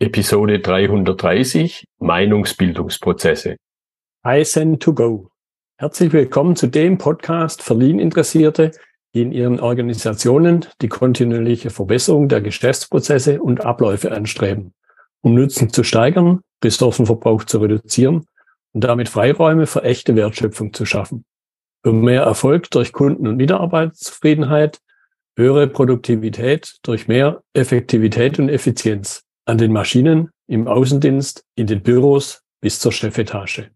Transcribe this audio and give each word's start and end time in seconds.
Episode 0.00 0.60
330 0.60 1.84
Meinungsbildungsprozesse. 1.98 3.56
iSend 4.24 4.80
to 4.80 4.94
go. 4.94 5.28
Herzlich 5.76 6.12
willkommen 6.12 6.54
zu 6.54 6.68
dem 6.68 6.98
Podcast 6.98 7.64
für 7.64 7.74
Lean-Interessierte, 7.74 8.70
die 9.12 9.22
in 9.22 9.32
ihren 9.32 9.58
Organisationen 9.58 10.66
die 10.80 10.86
kontinuierliche 10.86 11.70
Verbesserung 11.70 12.28
der 12.28 12.40
Geschäftsprozesse 12.40 13.42
und 13.42 13.64
Abläufe 13.64 14.12
anstreben, 14.12 14.72
um 15.22 15.34
Nutzen 15.34 15.70
zu 15.70 15.82
steigern, 15.82 16.42
Ressourcenverbrauch 16.62 17.42
zu 17.42 17.58
reduzieren 17.58 18.24
und 18.74 18.84
damit 18.84 19.08
Freiräume 19.08 19.66
für 19.66 19.82
echte 19.82 20.14
Wertschöpfung 20.14 20.72
zu 20.72 20.86
schaffen. 20.86 21.24
Für 21.82 21.92
mehr 21.92 22.22
Erfolg 22.22 22.70
durch 22.70 22.92
Kunden- 22.92 23.26
und 23.26 23.36
Mitarbeiterzufriedenheit, 23.36 24.78
höhere 25.36 25.66
Produktivität 25.66 26.76
durch 26.84 27.08
mehr 27.08 27.42
Effektivität 27.52 28.38
und 28.38 28.48
Effizienz 28.48 29.24
an 29.48 29.56
den 29.56 29.72
Maschinen, 29.72 30.28
im 30.46 30.68
Außendienst, 30.68 31.42
in 31.56 31.66
den 31.66 31.82
Büros 31.82 32.42
bis 32.60 32.80
zur 32.80 32.92
Chefetage. 32.92 33.70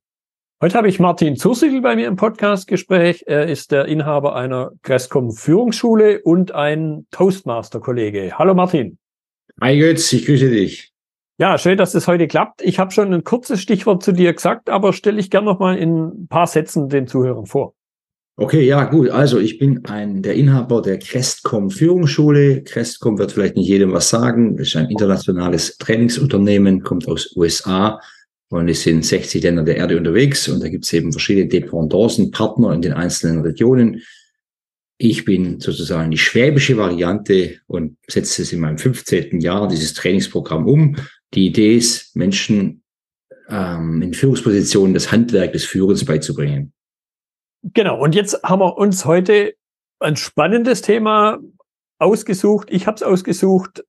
Heute 0.63 0.77
habe 0.77 0.89
ich 0.89 1.01
Martin 1.01 1.37
Zursigel 1.37 1.81
bei 1.81 1.97
mir 1.97 2.09
im 2.09 2.17
Podcastgespräch. 2.17 3.25
Er 3.27 3.47
ist 3.49 3.73
der 3.73 3.87
Inhaber 3.87 4.37
einer 4.37 4.73
Crestcom 4.83 5.33
Führungsschule 5.33 6.21
und 6.23 6.53
ein 6.53 7.07
Toastmaster-Kollege. 7.11 8.39
Hallo 8.39 8.53
Martin. 8.53 8.99
Hi 9.63 9.79
Götz, 9.79 10.13
ich 10.13 10.27
grüße 10.27 10.51
dich. 10.51 10.93
Ja, 11.39 11.57
schön, 11.57 11.79
dass 11.79 11.95
es 11.95 12.07
heute 12.07 12.29
klappt. 12.29 12.61
Ich 12.61 12.79
habe 12.79 12.91
schon 12.91 13.13
ein 13.13 13.25
kurzes 13.25 13.63
Stichwort 13.63 14.03
zu 14.03 14.13
dir 14.13 14.35
gesagt, 14.35 14.69
aber 14.69 14.93
stelle 14.93 15.19
ich 15.21 15.31
gern 15.31 15.47
noch 15.47 15.59
mal 15.59 15.79
in 15.79 16.09
ein 16.09 16.29
paar 16.29 16.47
Sätzen 16.47 16.91
den 16.91 17.07
Zuhörern 17.07 17.47
vor. 17.47 17.73
Okay, 18.37 18.67
ja, 18.67 18.85
gut. 18.85 19.11
Also 19.11 19.39
ich 19.39 19.59
bin 19.59 19.85
ein, 19.85 20.23
der 20.23 20.35
Inhaber 20.35 20.81
der 20.81 20.99
Crestcom 20.99 21.71
Führungsschule. 21.71 22.63
Crestcom 22.63 23.19
wird 23.19 23.33
vielleicht 23.33 23.57
nicht 23.57 23.69
jedem 23.69 23.93
was 23.93 24.09
sagen. 24.09 24.57
Das 24.57 24.69
ist 24.69 24.77
ein 24.77 24.89
internationales 24.89 25.77
Trainingsunternehmen, 25.77 26.83
kommt 26.83 27.07
aus 27.09 27.37
USA 27.37 28.01
und 28.49 28.69
es 28.69 28.83
sind 28.83 29.05
60 29.05 29.43
Länder 29.43 29.65
der 29.65 29.77
Erde 29.77 29.99
unterwegs 29.99 30.49
und 30.49 30.63
da 30.63 30.69
gibt 30.69 30.85
es 30.85 30.93
eben 30.93 31.13
verschiedene 31.13 31.49
Dependancen, 31.49 32.31
Partner 32.31 32.73
in 32.73 32.83
den 32.83 32.95
einzelnen 32.95 33.41
Regionen. 33.41 34.03
Ich 34.99 35.25
bin 35.25 35.61
sozusagen 35.61 36.11
die 36.11 36.19
schwäbische 36.19 36.77
Variante 36.77 37.59
und 37.67 37.97
setze 38.09 38.43
es 38.43 38.53
in 38.53 38.61
meinem 38.61 38.79
15. 38.79 39.41
Jahr, 39.41 39.69
dieses 39.69 39.95
Trainingsprogramm 39.95 40.67
um. 40.67 40.97
Die 41.35 41.47
Idee 41.47 41.77
ist, 41.77 42.15
Menschen 42.15 42.83
ähm, 43.49 44.01
in 44.03 44.15
Führungspositionen 44.15 44.95
das 44.95 45.11
Handwerk 45.13 45.53
des 45.53 45.65
Führens 45.65 46.05
beizubringen. 46.05 46.73
Genau, 47.63 48.01
und 48.01 48.15
jetzt 48.15 48.43
haben 48.43 48.61
wir 48.61 48.77
uns 48.77 49.05
heute 49.05 49.55
ein 50.01 50.17
spannendes 50.17 50.83
Thema 50.83 51.39
ausgesucht. 51.99 52.69
Ich 52.71 52.87
habe 52.87 52.97
es 52.97 53.03
ausgesucht 53.03 53.85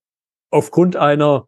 aufgrund 0.52 0.96
einer 0.96 1.48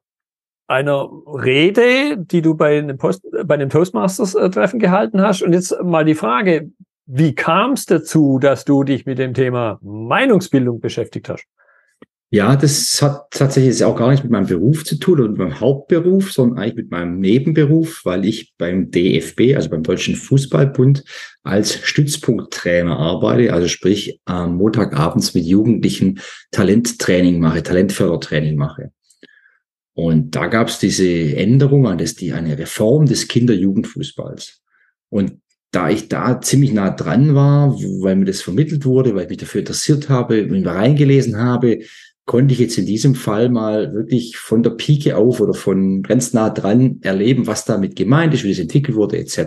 einer 0.68 1.10
Rede, 1.28 2.18
die 2.18 2.42
du 2.42 2.56
bei 2.56 2.80
einem, 2.80 2.98
Post, 2.98 3.24
bei 3.46 3.54
einem 3.54 3.70
Toastmasters-Treffen 3.70 4.80
gehalten 4.80 5.22
hast. 5.22 5.42
Und 5.42 5.54
jetzt 5.54 5.80
mal 5.84 6.06
die 6.06 6.16
Frage, 6.16 6.72
wie 7.06 7.36
kam 7.36 7.74
es 7.74 7.86
dazu, 7.86 8.40
dass 8.40 8.66
du 8.66 8.84
dich 8.84 9.06
mit 9.06 9.20
dem 9.20 9.34
Thema 9.34 9.80
Meinungsbildung 9.84 10.80
beschäftigt 10.80 11.30
hast? 11.30 11.46
Ja, 12.32 12.56
das 12.56 13.02
hat 13.02 13.32
tatsächlich 13.32 13.84
auch 13.84 13.96
gar 13.96 14.10
nicht 14.10 14.24
mit 14.24 14.32
meinem 14.32 14.48
Beruf 14.48 14.84
zu 14.84 14.98
tun 14.98 15.22
und 15.22 15.38
meinem 15.38 15.60
Hauptberuf, 15.60 16.32
sondern 16.32 16.60
eigentlich 16.60 16.76
mit 16.76 16.92
meinem 16.92 17.20
Nebenberuf, 17.20 18.02
weil 18.04 18.26
ich 18.26 18.54
beim 18.58 18.90
DFB, 18.90 19.56
also 19.56 19.70
beim 19.70 19.84
Deutschen 19.84 20.16
Fußballbund, 20.16 21.04
als 21.44 21.76
Stützpunkttrainer 21.76 22.98
arbeite, 22.98 23.54
also 23.54 23.68
sprich 23.68 24.20
am 24.26 24.58
Montagabends 24.58 25.36
mit 25.36 25.46
Jugendlichen 25.46 26.20
Talenttraining 26.52 27.40
mache, 27.40 27.62
Talentfördertraining 27.62 28.58
mache. 28.58 28.92
Und 29.94 30.36
da 30.36 30.48
gab 30.48 30.68
es 30.68 30.80
diese 30.80 31.08
Änderung 31.38 31.88
an 31.88 32.00
das, 32.00 32.16
die 32.16 32.34
eine 32.34 32.58
Reform 32.58 33.06
des 33.06 33.28
Kinder-Jugendfußballs. 33.30 34.62
Und 35.10 35.40
da 35.72 35.90
ich 35.90 36.08
da 36.08 36.40
ziemlich 36.42 36.74
nah 36.74 36.90
dran 36.90 37.36
war, 37.36 37.74
weil 37.74 38.16
mir 38.16 38.26
das 38.26 38.42
vermittelt 38.42 38.86
wurde, 38.86 39.14
weil 39.14 39.24
ich 39.24 39.30
mich 39.30 39.38
dafür 39.40 39.60
interessiert 39.60 40.10
habe, 40.10 40.46
mich 40.46 40.66
reingelesen 40.66 41.38
habe, 41.38 41.80
konnte 42.26 42.54
ich 42.54 42.60
jetzt 42.60 42.78
in 42.78 42.86
diesem 42.86 43.16
Fall 43.16 43.50
mal 43.50 43.94
wirklich 43.94 44.38
von 44.38 44.64
der 44.64 44.72
Pike 44.72 45.16
auf 45.16 45.40
oder 45.40 45.54
von 45.54 46.02
ganz 46.02 46.34
nah 46.34 46.50
dran 46.50 47.00
erleben, 47.02 47.48
was 47.48 47.66
damit 47.66 47.96
gemeint 47.96 48.34
ist, 48.34 48.44
wie 48.44 48.50
das 48.50 48.60
entwickelt 48.60 48.98
wurde, 48.98 49.18
etc. 49.18 49.38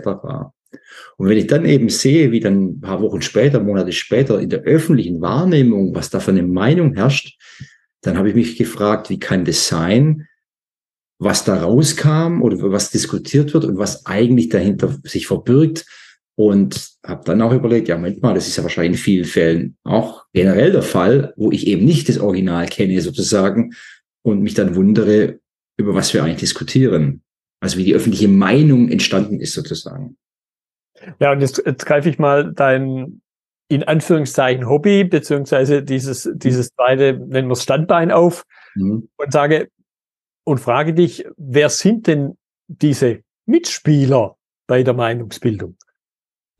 Und 1.17 1.27
wenn 1.27 1.37
ich 1.37 1.47
dann 1.47 1.65
eben 1.65 1.89
sehe, 1.89 2.31
wie 2.31 2.39
dann 2.39 2.63
ein 2.63 2.81
paar 2.81 3.01
Wochen 3.01 3.21
später, 3.21 3.61
Monate 3.61 3.91
später 3.91 4.39
in 4.39 4.49
der 4.49 4.61
öffentlichen 4.61 5.19
Wahrnehmung, 5.21 5.93
was 5.93 6.09
da 6.09 6.19
für 6.19 6.31
eine 6.31 6.43
Meinung 6.43 6.93
herrscht, 6.93 7.37
dann 8.01 8.17
habe 8.17 8.29
ich 8.29 8.35
mich 8.35 8.57
gefragt, 8.57 9.09
wie 9.09 9.19
kann 9.19 9.43
das 9.43 9.67
sein, 9.67 10.27
was 11.17 11.43
da 11.43 11.61
rauskam 11.61 12.41
oder 12.41 12.71
was 12.71 12.91
diskutiert 12.91 13.53
wird 13.53 13.65
und 13.65 13.77
was 13.77 14.05
eigentlich 14.05 14.47
dahinter 14.47 14.97
sich 15.03 15.27
verbirgt 15.27 15.85
und 16.39 16.91
habe 17.05 17.25
dann 17.25 17.41
auch 17.41 17.51
überlegt, 17.51 17.89
ja, 17.89 17.97
Moment 17.97 18.21
mal, 18.21 18.33
das 18.33 18.47
ist 18.47 18.55
ja 18.55 18.63
wahrscheinlich 18.63 18.97
in 18.97 19.03
vielen 19.03 19.25
Fällen 19.25 19.77
auch 19.83 20.25
generell 20.31 20.71
der 20.71 20.83
Fall, 20.83 21.33
wo 21.35 21.51
ich 21.51 21.67
eben 21.67 21.83
nicht 21.83 22.07
das 22.07 22.17
Original 22.17 22.65
kenne 22.67 23.01
sozusagen 23.01 23.73
und 24.21 24.41
mich 24.41 24.53
dann 24.53 24.73
wundere, 24.73 25.41
über 25.75 25.95
was 25.95 26.13
wir 26.13 26.23
eigentlich 26.23 26.39
diskutieren. 26.39 27.23
Also 27.59 27.77
wie 27.77 27.83
die 27.83 27.93
öffentliche 27.93 28.29
Meinung 28.29 28.87
entstanden 28.87 29.41
ist 29.41 29.53
sozusagen. 29.53 30.15
Ja, 31.19 31.33
und 31.33 31.41
jetzt, 31.41 31.61
jetzt 31.65 31.85
greife 31.85 32.07
ich 32.07 32.19
mal 32.19 32.53
dein 32.53 33.21
in 33.67 33.83
Anführungszeichen 33.83 34.69
Hobby, 34.69 35.03
beziehungsweise 35.03 35.83
dieses, 35.83 36.29
dieses 36.35 36.69
zweite, 36.69 37.15
nennen 37.15 37.49
wir 37.49 37.53
es 37.53 37.63
Standbein 37.63 38.11
auf 38.11 38.45
mhm. 38.75 39.09
und 39.17 39.33
sage 39.33 39.67
und 40.45 40.59
frage 40.59 40.93
dich, 40.93 41.25
wer 41.35 41.67
sind 41.67 42.07
denn 42.07 42.37
diese 42.69 43.23
Mitspieler 43.45 44.37
bei 44.67 44.83
der 44.83 44.93
Meinungsbildung? 44.93 45.75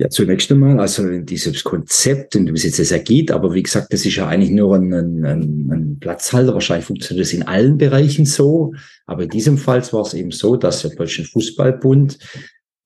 Ja, 0.02 0.10
zunächst 0.10 0.50
einmal, 0.50 0.80
also 0.80 1.20
dieses 1.20 1.62
Konzept 1.66 2.38
und 2.38 2.48
wie 2.48 2.54
es 2.54 2.64
jetzt 2.64 2.92
ergeht, 2.92 3.32
aber 3.32 3.54
wie 3.54 3.64
gesagt, 3.64 3.92
das 3.92 4.06
ist 4.06 4.16
ja 4.16 4.30
eigentlich 4.30 4.52
nur 4.52 4.74
ein, 4.74 4.94
ein, 4.94 5.26
ein 5.26 5.98
Platzhalter. 6.00 6.54
Wahrscheinlich 6.54 6.86
funktioniert 6.86 7.26
das 7.26 7.34
in 7.34 7.44
allen 7.44 7.78
Bereichen 7.78 8.26
so. 8.26 8.74
Aber 9.06 9.24
in 9.24 9.30
diesem 9.30 9.58
Fall 9.58 9.84
war 9.92 10.04
es 10.04 10.14
eben 10.14 10.32
so, 10.32 10.56
dass 10.56 10.84
der 10.84 10.92
Deutsche 10.92 11.26
Fußballbund 11.26 12.18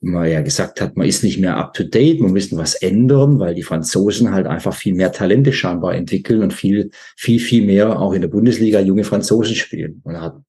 man 0.01 0.28
ja 0.28 0.41
gesagt 0.41 0.81
hat, 0.81 0.97
man 0.97 1.07
ist 1.07 1.24
nicht 1.24 1.40
mehr 1.40 1.56
up 1.56 1.75
to 1.75 1.84
date, 1.84 2.19
man 2.19 2.34
müssen 2.34 2.57
was 2.57 2.74
ändern, 2.74 3.40
weil 3.40 3.53
die 3.53 3.63
Franzosen 3.63 4.31
halt 4.31 4.47
einfach 4.47 4.74
viel 4.74 4.95
mehr 4.95 5.12
Talente 5.12 5.53
scheinbar 5.53 5.94
entwickeln 5.94 6.41
und 6.41 6.51
viel, 6.51 6.90
viel, 7.16 7.40
viel 7.40 7.63
mehr 7.63 8.00
auch 8.00 8.13
in 8.13 8.22
der 8.22 8.28
Bundesliga 8.28 8.80
junge 8.80 9.03
Franzosen 9.03 9.56
spielen. 9.56 10.01
Und 10.03 10.19
hat 10.19 10.41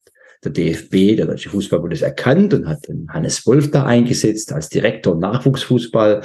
der 0.44 0.52
DFB, 0.52 1.16
der 1.16 1.26
Deutsche 1.26 1.50
Fußballbund, 1.50 1.92
das 1.92 2.02
erkannt 2.02 2.54
und 2.54 2.66
hat 2.66 2.88
den 2.88 3.06
Hannes 3.10 3.46
Wolf 3.46 3.70
da 3.70 3.84
eingesetzt 3.84 4.52
als 4.52 4.68
Direktor 4.70 5.14
Nachwuchsfußball 5.16 6.22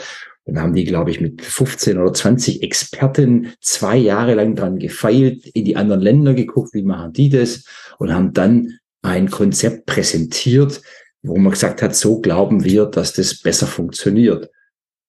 dann 0.50 0.64
haben 0.64 0.74
die, 0.74 0.86
glaube 0.86 1.12
ich, 1.12 1.22
mit 1.22 1.42
15 1.42 1.98
oder 1.98 2.14
20 2.14 2.64
Experten 2.64 3.54
zwei 3.62 3.98
Jahre 3.98 4.36
lang 4.36 4.56
dran 4.56 4.80
gefeilt, 4.80 5.46
in 5.48 5.66
die 5.66 5.76
anderen 5.76 6.02
Länder 6.02 6.34
geguckt, 6.34 6.74
wie 6.74 6.84
machen 6.84 7.14
die 7.14 7.30
das 7.30 7.66
und 7.98 8.14
haben 8.14 8.34
dann 8.34 8.80
ein 9.02 9.30
Konzept 9.30 9.86
präsentiert, 9.86 10.82
wo 11.22 11.38
man 11.38 11.52
gesagt 11.52 11.82
hat, 11.82 11.96
so 11.96 12.20
glauben 12.20 12.64
wir, 12.64 12.86
dass 12.86 13.14
das 13.14 13.40
besser 13.40 13.68
funktioniert. 13.68 14.50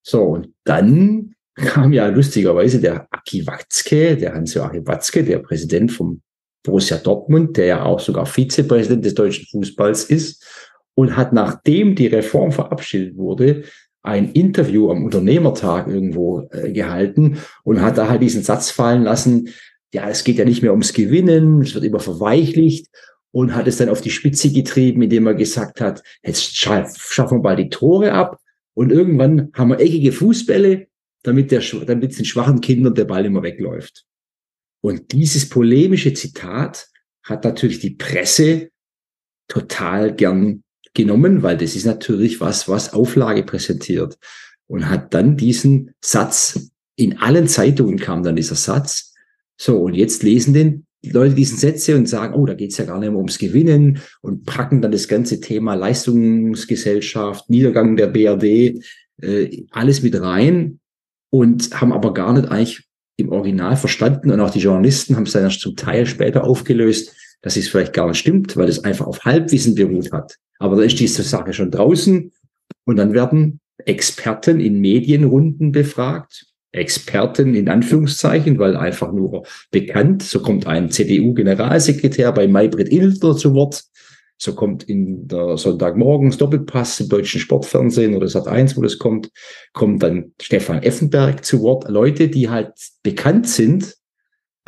So, 0.03 0.23
und 0.23 0.55
dann 0.65 1.35
kam 1.55 1.93
ja 1.93 2.09
lustigerweise 2.09 2.81
der 2.81 3.07
Aki 3.11 3.47
Watzke, 3.47 4.17
der 4.17 4.35
Hans-Joachim 4.35 4.87
Watzke, 4.87 5.25
der 5.25 5.39
Präsident 5.41 5.93
vom 5.93 6.23
Borussia 6.63 6.99
Dortmund, 6.99 7.57
der 7.57 7.67
ja 7.67 7.83
auch 7.85 8.01
sogar 8.01 8.27
Vizepräsident 8.27 9.05
des 9.05 9.15
deutschen 9.15 9.47
Fußballs 9.47 10.05
ist, 10.05 10.45
und 10.95 11.17
hat, 11.17 11.33
nachdem 11.33 11.95
die 11.95 12.09
Reform 12.09 12.53
verabschiedet 12.53 13.17
wurde, 13.17 13.65
ein 14.03 14.33
Interview 14.33 14.91
am 14.91 15.05
Unternehmertag 15.05 15.87
irgendwo 15.89 16.49
äh, 16.51 16.73
gehalten 16.73 17.39
und 17.65 17.83
hat 17.83 17.99
da 17.99 18.09
halt 18.09 18.23
diesen 18.23 18.43
Satz 18.43 18.71
fallen 18.71 19.03
lassen, 19.03 19.51
ja, 19.93 20.09
es 20.09 20.25
geht 20.25 20.39
ja 20.39 20.45
nicht 20.45 20.63
mehr 20.63 20.71
ums 20.71 20.93
Gewinnen, 20.93 21.63
es 21.63 21.75
wird 21.75 21.85
immer 21.85 22.01
verweichlicht 22.01 22.87
und 23.33 23.55
hat 23.55 23.67
es 23.67 23.77
dann 23.77 23.89
auf 23.89 24.01
die 24.01 24.11
Spitze 24.11 24.53
getrieben, 24.53 25.03
indem 25.03 25.27
er 25.27 25.35
gesagt 25.35 25.81
hat, 25.81 26.03
jetzt 26.23 26.57
schaffen 26.57 27.39
wir 27.39 27.43
bald 27.43 27.59
die 27.59 27.69
Tore 27.69 28.13
ab 28.13 28.41
und 28.75 28.91
irgendwann 28.91 29.51
haben 29.55 29.71
wir 29.71 29.81
eckige 29.81 30.13
Fußbälle, 30.13 30.87
damit, 31.23 31.51
der, 31.51 31.63
damit 31.87 32.19
den 32.19 32.25
schwachen 32.25 32.61
Kindern 32.61 32.95
der 32.95 33.05
Ball 33.05 33.27
immer 33.27 33.43
wegläuft. 33.43 34.07
Und 34.81 35.13
dieses 35.13 35.49
polemische 35.49 36.15
Zitat 36.15 36.89
hat 37.23 37.45
natürlich 37.45 37.81
die 37.81 37.91
Presse 37.91 38.71
total 39.49 40.15
gern 40.15 40.63
genommen, 40.95 41.43
weil 41.43 41.57
das 41.57 41.77
ist 41.77 41.87
natürlich 41.87 42.41
was, 42.41 42.69
was 42.69 42.93
Auflage 42.93 43.43
präsentiert. 43.43 44.19
Und 44.67 44.89
hat 44.89 45.15
dann 45.15 45.37
diesen 45.37 45.95
Satz, 46.01 46.71
in 46.97 47.19
allen 47.19 47.49
Zeitungen 47.49 47.99
kam 47.99 48.23
dann 48.23 48.37
dieser 48.37 48.55
Satz. 48.55 49.15
So, 49.57 49.79
und 49.79 49.95
jetzt 49.95 50.23
lesen 50.23 50.55
den 50.55 50.87
Leute 51.03 51.35
diesen 51.35 51.59
Sätze 51.59 51.97
und 51.97 52.09
sagen, 52.09 52.35
oh, 52.35 52.45
da 52.45 52.55
geht's 52.55 52.77
ja 52.77 52.85
gar 52.85 52.99
nicht 52.99 53.09
mehr 53.09 53.17
ums 53.17 53.39
Gewinnen 53.39 54.01
und 54.21 54.45
packen 54.45 54.83
dann 54.83 54.93
das 54.93 55.09
ganze 55.09 55.41
Thema 55.41 55.75
Leistungsgesellschaft, 55.75 57.49
Niedergang 57.49 57.97
der 57.97 58.09
BRD, 58.09 58.85
äh, 59.23 59.67
alles 59.71 60.03
mit 60.03 60.21
rein 60.21 60.79
und 61.31 61.81
haben 61.81 61.93
aber 61.93 62.13
gar 62.13 62.33
nicht 62.35 62.51
eigentlich 62.51 62.85
im 63.17 63.31
Original 63.31 63.77
verstanden 63.77 64.31
und 64.31 64.41
auch 64.41 64.51
die 64.51 64.61
Journalisten 64.61 65.17
haben 65.17 65.25
es 65.25 65.33
dann 65.33 65.51
zum 65.51 65.77
Teil 65.77 66.07
später 66.07 66.45
aufgelöst, 66.45 67.15
dass 67.43 67.57
es 67.57 67.69
vielleicht 67.69 67.93
gar 67.93 68.09
nicht 68.09 68.19
stimmt, 68.19 68.57
weil 68.57 68.69
es 68.69 68.85
einfach 68.85 69.07
auf 69.07 69.25
Halbwissen 69.25 69.75
beruht 69.75 70.13
hat. 70.13 70.37
Aber 70.61 70.77
da 70.77 70.83
ist 70.83 71.01
diese 71.01 71.25
Sache 71.25 71.53
schon 71.53 71.73
draußen 71.73 72.31
und 72.85 72.97
dann 72.97 73.13
werden 73.13 73.61
Experten 73.87 74.61
in 74.61 74.81
Medienrunden 74.81 75.73
befragt. 75.73 76.47
Experten 76.73 77.57
in 77.57 77.69
Anführungszeichen, 77.69 78.59
weil 78.61 78.77
einfach 78.77 79.11
nur 79.11 79.45
bekannt. 79.73 80.23
So 80.23 80.41
kommt 80.41 80.69
ein 80.69 80.91
CDU-Generalsekretär 80.91 82.31
bei 82.31 82.47
Maybrit 82.47 82.93
Illner 82.93 83.37
zu 83.37 83.55
Wort. 83.55 83.83
So 84.39 84.55
kommt 84.55 84.85
in 84.85 85.27
der 85.27 85.57
Sonntagmorgens 85.57 86.37
Doppelpass 86.37 87.01
im 87.01 87.09
deutschen 87.09 87.41
Sportfernsehen 87.41 88.15
oder 88.15 88.29
Sat 88.29 88.47
1, 88.47 88.77
wo 88.77 88.83
das 88.83 88.99
kommt, 88.99 89.31
kommt 89.73 90.03
dann 90.03 90.33
Stefan 90.41 90.83
Effenberg 90.83 91.45
zu 91.45 91.61
Wort. 91.63 91.89
Leute, 91.89 92.29
die 92.29 92.49
halt 92.49 92.73
bekannt 93.03 93.49
sind, 93.49 93.97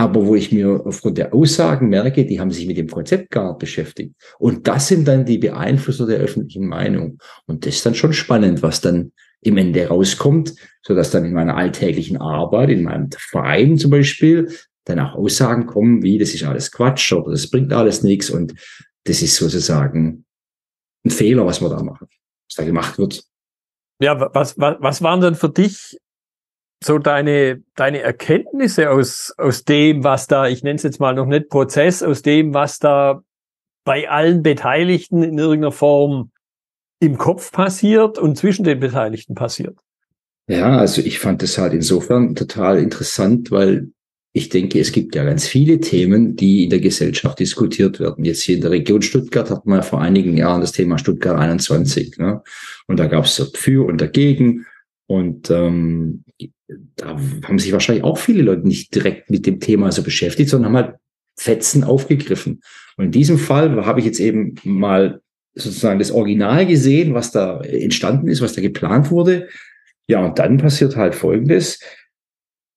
aber 0.02 0.26
wo 0.26 0.34
ich 0.34 0.50
mir 0.50 0.82
aufgrund 0.84 1.16
der 1.16 1.32
Aussagen 1.32 1.88
merke, 1.88 2.26
die 2.26 2.40
haben 2.40 2.50
sich 2.50 2.66
mit 2.66 2.76
dem 2.76 2.88
Konzept 2.88 3.30
gar 3.30 3.56
beschäftigt. 3.56 4.14
Und 4.38 4.66
das 4.66 4.88
sind 4.88 5.06
dann 5.06 5.24
die 5.24 5.38
Beeinflusser 5.38 6.06
der 6.06 6.18
öffentlichen 6.18 6.66
Meinung. 6.66 7.18
Und 7.46 7.64
das 7.64 7.76
ist 7.76 7.86
dann 7.86 7.94
schon 7.94 8.12
spannend, 8.12 8.62
was 8.62 8.80
dann 8.80 9.12
im 9.42 9.56
Ende 9.56 9.86
rauskommt, 9.86 10.54
so 10.82 10.94
dass 10.96 11.12
dann 11.12 11.24
in 11.24 11.32
meiner 11.32 11.56
alltäglichen 11.56 12.16
Arbeit, 12.16 12.70
in 12.70 12.82
meinem 12.82 13.10
Verein 13.16 13.78
zum 13.78 13.92
Beispiel, 13.92 14.52
dann 14.84 14.98
auch 14.98 15.14
Aussagen 15.14 15.66
kommen, 15.66 16.02
wie 16.02 16.18
das 16.18 16.34
ist 16.34 16.42
alles 16.42 16.72
Quatsch 16.72 17.12
oder 17.12 17.30
das 17.30 17.48
bringt 17.48 17.72
alles 17.72 18.02
nichts 18.02 18.28
und 18.28 18.54
das 19.04 19.22
ist 19.22 19.36
sozusagen 19.36 20.24
ein 21.04 21.10
Fehler, 21.10 21.46
was 21.46 21.60
wir 21.60 21.68
da 21.68 21.80
machen, 21.80 22.08
was 22.48 22.56
da 22.56 22.64
gemacht 22.64 22.98
wird. 22.98 23.22
Ja, 24.00 24.30
was, 24.34 24.58
was, 24.58 24.76
was 24.80 25.02
waren 25.02 25.20
denn 25.20 25.36
für 25.36 25.48
dich 25.48 25.96
so 26.84 26.98
deine, 26.98 27.62
deine 27.74 28.00
Erkenntnisse 28.00 28.90
aus, 28.90 29.32
aus 29.38 29.64
dem, 29.64 30.04
was 30.04 30.26
da, 30.26 30.48
ich 30.48 30.62
nenne 30.62 30.76
es 30.76 30.82
jetzt 30.82 31.00
mal 31.00 31.14
noch 31.14 31.26
nicht 31.26 31.48
Prozess, 31.48 32.02
aus 32.02 32.22
dem, 32.22 32.54
was 32.54 32.78
da 32.78 33.22
bei 33.84 34.08
allen 34.08 34.42
Beteiligten 34.42 35.22
in 35.22 35.38
irgendeiner 35.38 35.72
Form 35.72 36.30
im 37.00 37.18
Kopf 37.18 37.50
passiert 37.50 38.18
und 38.18 38.36
zwischen 38.36 38.64
den 38.64 38.80
Beteiligten 38.80 39.34
passiert? 39.34 39.76
Ja, 40.48 40.78
also 40.78 41.02
ich 41.02 41.18
fand 41.18 41.42
das 41.42 41.58
halt 41.58 41.72
insofern 41.72 42.34
total 42.34 42.78
interessant, 42.78 43.50
weil 43.50 43.90
ich 44.34 44.48
denke, 44.48 44.80
es 44.80 44.92
gibt 44.92 45.14
ja 45.14 45.24
ganz 45.24 45.46
viele 45.46 45.80
Themen, 45.80 46.36
die 46.36 46.64
in 46.64 46.70
der 46.70 46.80
Gesellschaft 46.80 47.38
diskutiert 47.38 48.00
werden. 48.00 48.24
Jetzt 48.24 48.42
hier 48.42 48.56
in 48.56 48.62
der 48.62 48.70
Region 48.70 49.02
Stuttgart 49.02 49.50
hat 49.50 49.66
man 49.66 49.82
vor 49.82 50.00
einigen 50.00 50.36
Jahren 50.36 50.62
das 50.62 50.72
Thema 50.72 50.96
Stuttgart 50.98 51.38
21. 51.38 52.16
Ne? 52.18 52.42
Und 52.86 52.98
da 52.98 53.06
gab 53.08 53.26
es 53.26 53.36
dafür 53.36 53.84
und 53.86 54.00
dagegen. 54.00 54.66
Und 55.06 55.50
ähm, 55.50 56.24
da 56.96 57.18
haben 57.44 57.58
sich 57.58 57.72
wahrscheinlich 57.72 58.04
auch 58.04 58.18
viele 58.18 58.42
Leute 58.42 58.66
nicht 58.66 58.94
direkt 58.94 59.30
mit 59.30 59.46
dem 59.46 59.60
Thema 59.60 59.92
so 59.92 60.02
beschäftigt, 60.02 60.50
sondern 60.50 60.72
haben 60.72 60.84
halt 60.84 60.96
Fetzen 61.36 61.84
aufgegriffen. 61.84 62.62
Und 62.96 63.06
in 63.06 63.10
diesem 63.10 63.38
Fall 63.38 63.84
habe 63.86 64.00
ich 64.00 64.06
jetzt 64.06 64.20
eben 64.20 64.54
mal 64.64 65.20
sozusagen 65.54 65.98
das 65.98 66.10
Original 66.10 66.66
gesehen, 66.66 67.14
was 67.14 67.30
da 67.30 67.60
entstanden 67.60 68.28
ist, 68.28 68.40
was 68.40 68.54
da 68.54 68.60
geplant 68.60 69.10
wurde. 69.10 69.48
Ja, 70.06 70.24
und 70.24 70.38
dann 70.38 70.58
passiert 70.58 70.96
halt 70.96 71.14
Folgendes, 71.14 71.78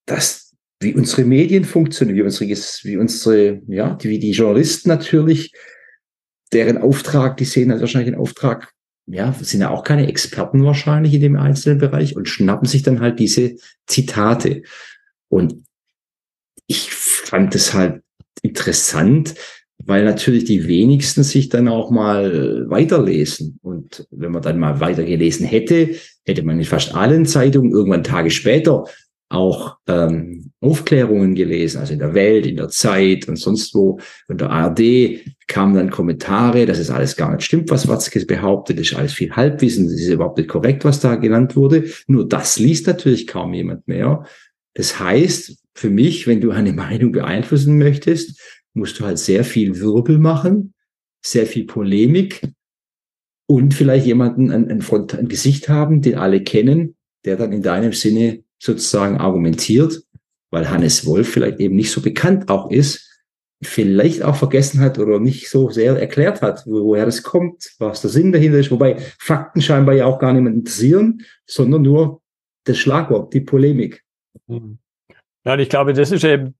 dass 0.05 0.53
wie 0.81 0.93
unsere 0.93 1.23
Medien 1.23 1.63
funktionieren, 1.63 2.17
wie 2.17 2.21
unsere, 2.21 2.49
wie 2.83 2.97
unsere, 2.97 3.61
ja, 3.67 3.97
wie 4.01 4.19
die 4.19 4.31
Journalisten 4.31 4.89
natürlich, 4.89 5.53
deren 6.53 6.77
Auftrag, 6.77 7.37
die 7.37 7.45
sehen 7.45 7.71
halt 7.71 7.81
wahrscheinlich 7.81 8.13
den 8.13 8.19
Auftrag, 8.19 8.71
ja, 9.07 9.33
sind 9.33 9.61
ja 9.61 9.69
auch 9.69 9.83
keine 9.83 10.07
Experten 10.07 10.63
wahrscheinlich 10.63 11.13
in 11.13 11.21
dem 11.21 11.35
einzelnen 11.37 11.79
Bereich 11.79 12.15
und 12.15 12.27
schnappen 12.27 12.67
sich 12.67 12.83
dann 12.83 13.01
halt 13.01 13.19
diese 13.19 13.55
Zitate. 13.85 14.63
Und 15.29 15.63
ich 16.67 16.91
fand 16.91 17.53
es 17.55 17.73
halt 17.73 18.01
interessant, 18.41 19.35
weil 19.77 20.03
natürlich 20.03 20.45
die 20.45 20.67
wenigsten 20.67 21.23
sich 21.23 21.49
dann 21.49 21.67
auch 21.67 21.91
mal 21.91 22.67
weiterlesen. 22.69 23.59
Und 23.61 24.07
wenn 24.09 24.31
man 24.31 24.41
dann 24.41 24.57
mal 24.57 24.79
weitergelesen 24.79 25.45
hätte, 25.45 25.95
hätte 26.23 26.43
man 26.43 26.57
in 26.57 26.65
fast 26.65 26.95
allen 26.95 27.25
Zeitungen 27.25 27.71
irgendwann 27.71 28.03
Tage 28.03 28.31
später 28.31 28.85
auch 29.29 29.77
ähm, 29.87 30.51
Aufklärungen 30.61 31.35
gelesen, 31.35 31.79
also 31.79 31.93
in 31.93 31.99
der 31.99 32.13
Welt, 32.13 32.45
in 32.45 32.57
der 32.57 32.69
Zeit 32.69 33.27
und 33.27 33.37
sonst 33.37 33.73
wo. 33.73 33.99
Und 34.27 34.41
der 34.41 34.51
ARD 34.51 35.19
kamen 35.47 35.75
dann 35.75 35.89
Kommentare, 35.89 36.65
dass 36.65 36.79
es 36.79 36.89
alles 36.89 37.15
gar 37.15 37.33
nicht 37.33 37.43
stimmt, 37.43 37.69
was 37.71 37.87
Watzke 37.87 38.23
behauptet, 38.25 38.79
ist 38.79 38.95
alles 38.95 39.13
viel 39.13 39.35
Halbwissen, 39.35 39.85
das 39.85 39.99
ist 39.99 40.09
überhaupt 40.09 40.37
nicht 40.37 40.49
korrekt, 40.49 40.85
was 40.85 40.99
da 40.99 41.15
genannt 41.15 41.55
wurde. 41.55 41.85
Nur 42.07 42.27
das 42.27 42.59
liest 42.59 42.87
natürlich 42.87 43.27
kaum 43.27 43.53
jemand 43.53 43.87
mehr. 43.87 44.25
Das 44.75 44.99
heißt, 44.99 45.57
für 45.73 45.89
mich, 45.89 46.27
wenn 46.27 46.41
du 46.41 46.51
eine 46.51 46.73
Meinung 46.73 47.11
beeinflussen 47.11 47.77
möchtest, 47.77 48.39
musst 48.73 48.99
du 48.99 49.05
halt 49.05 49.17
sehr 49.17 49.43
viel 49.43 49.79
Wirbel 49.79 50.19
machen, 50.19 50.73
sehr 51.25 51.47
viel 51.47 51.65
Polemik 51.65 52.41
und 53.47 53.73
vielleicht 53.73 54.05
jemanden 54.05 54.51
ein, 54.51 54.69
ein, 54.69 54.81
Front, 54.81 55.17
ein 55.17 55.27
Gesicht 55.27 55.69
haben, 55.69 56.01
den 56.01 56.15
alle 56.15 56.43
kennen, 56.43 56.95
der 57.25 57.37
dann 57.37 57.51
in 57.51 57.61
deinem 57.61 57.93
Sinne 57.93 58.44
sozusagen 58.59 59.17
argumentiert, 59.17 60.01
weil 60.51 60.69
Hannes 60.69 61.05
Wolf 61.05 61.29
vielleicht 61.29 61.59
eben 61.59 61.75
nicht 61.75 61.91
so 61.91 62.01
bekannt 62.01 62.49
auch 62.49 62.71
ist, 62.71 63.15
vielleicht 63.61 64.23
auch 64.23 64.35
vergessen 64.35 64.79
hat 64.79 64.99
oder 64.99 65.19
nicht 65.19 65.49
so 65.49 65.69
sehr 65.69 65.97
erklärt 65.99 66.41
hat, 66.41 66.63
woher 66.65 67.05
das 67.05 67.23
kommt, 67.23 67.71
was 67.79 68.01
der 68.01 68.09
Sinn 68.09 68.31
dahinter 68.31 68.59
ist, 68.59 68.71
wobei 68.71 68.97
Fakten 69.19 69.61
scheinbar 69.61 69.95
ja 69.95 70.05
auch 70.05 70.19
gar 70.19 70.33
niemand 70.33 70.55
interessieren, 70.55 71.21
sondern 71.45 71.81
nur 71.81 72.21
das 72.65 72.77
Schlagwort, 72.77 73.33
die 73.33 73.41
Polemik. 73.41 74.03
Ja, 74.47 75.53
und 75.53 75.59
ich 75.59 75.69
glaube, 75.69 75.93
das 75.93 76.11
ist 76.11 76.23
eben 76.23 76.55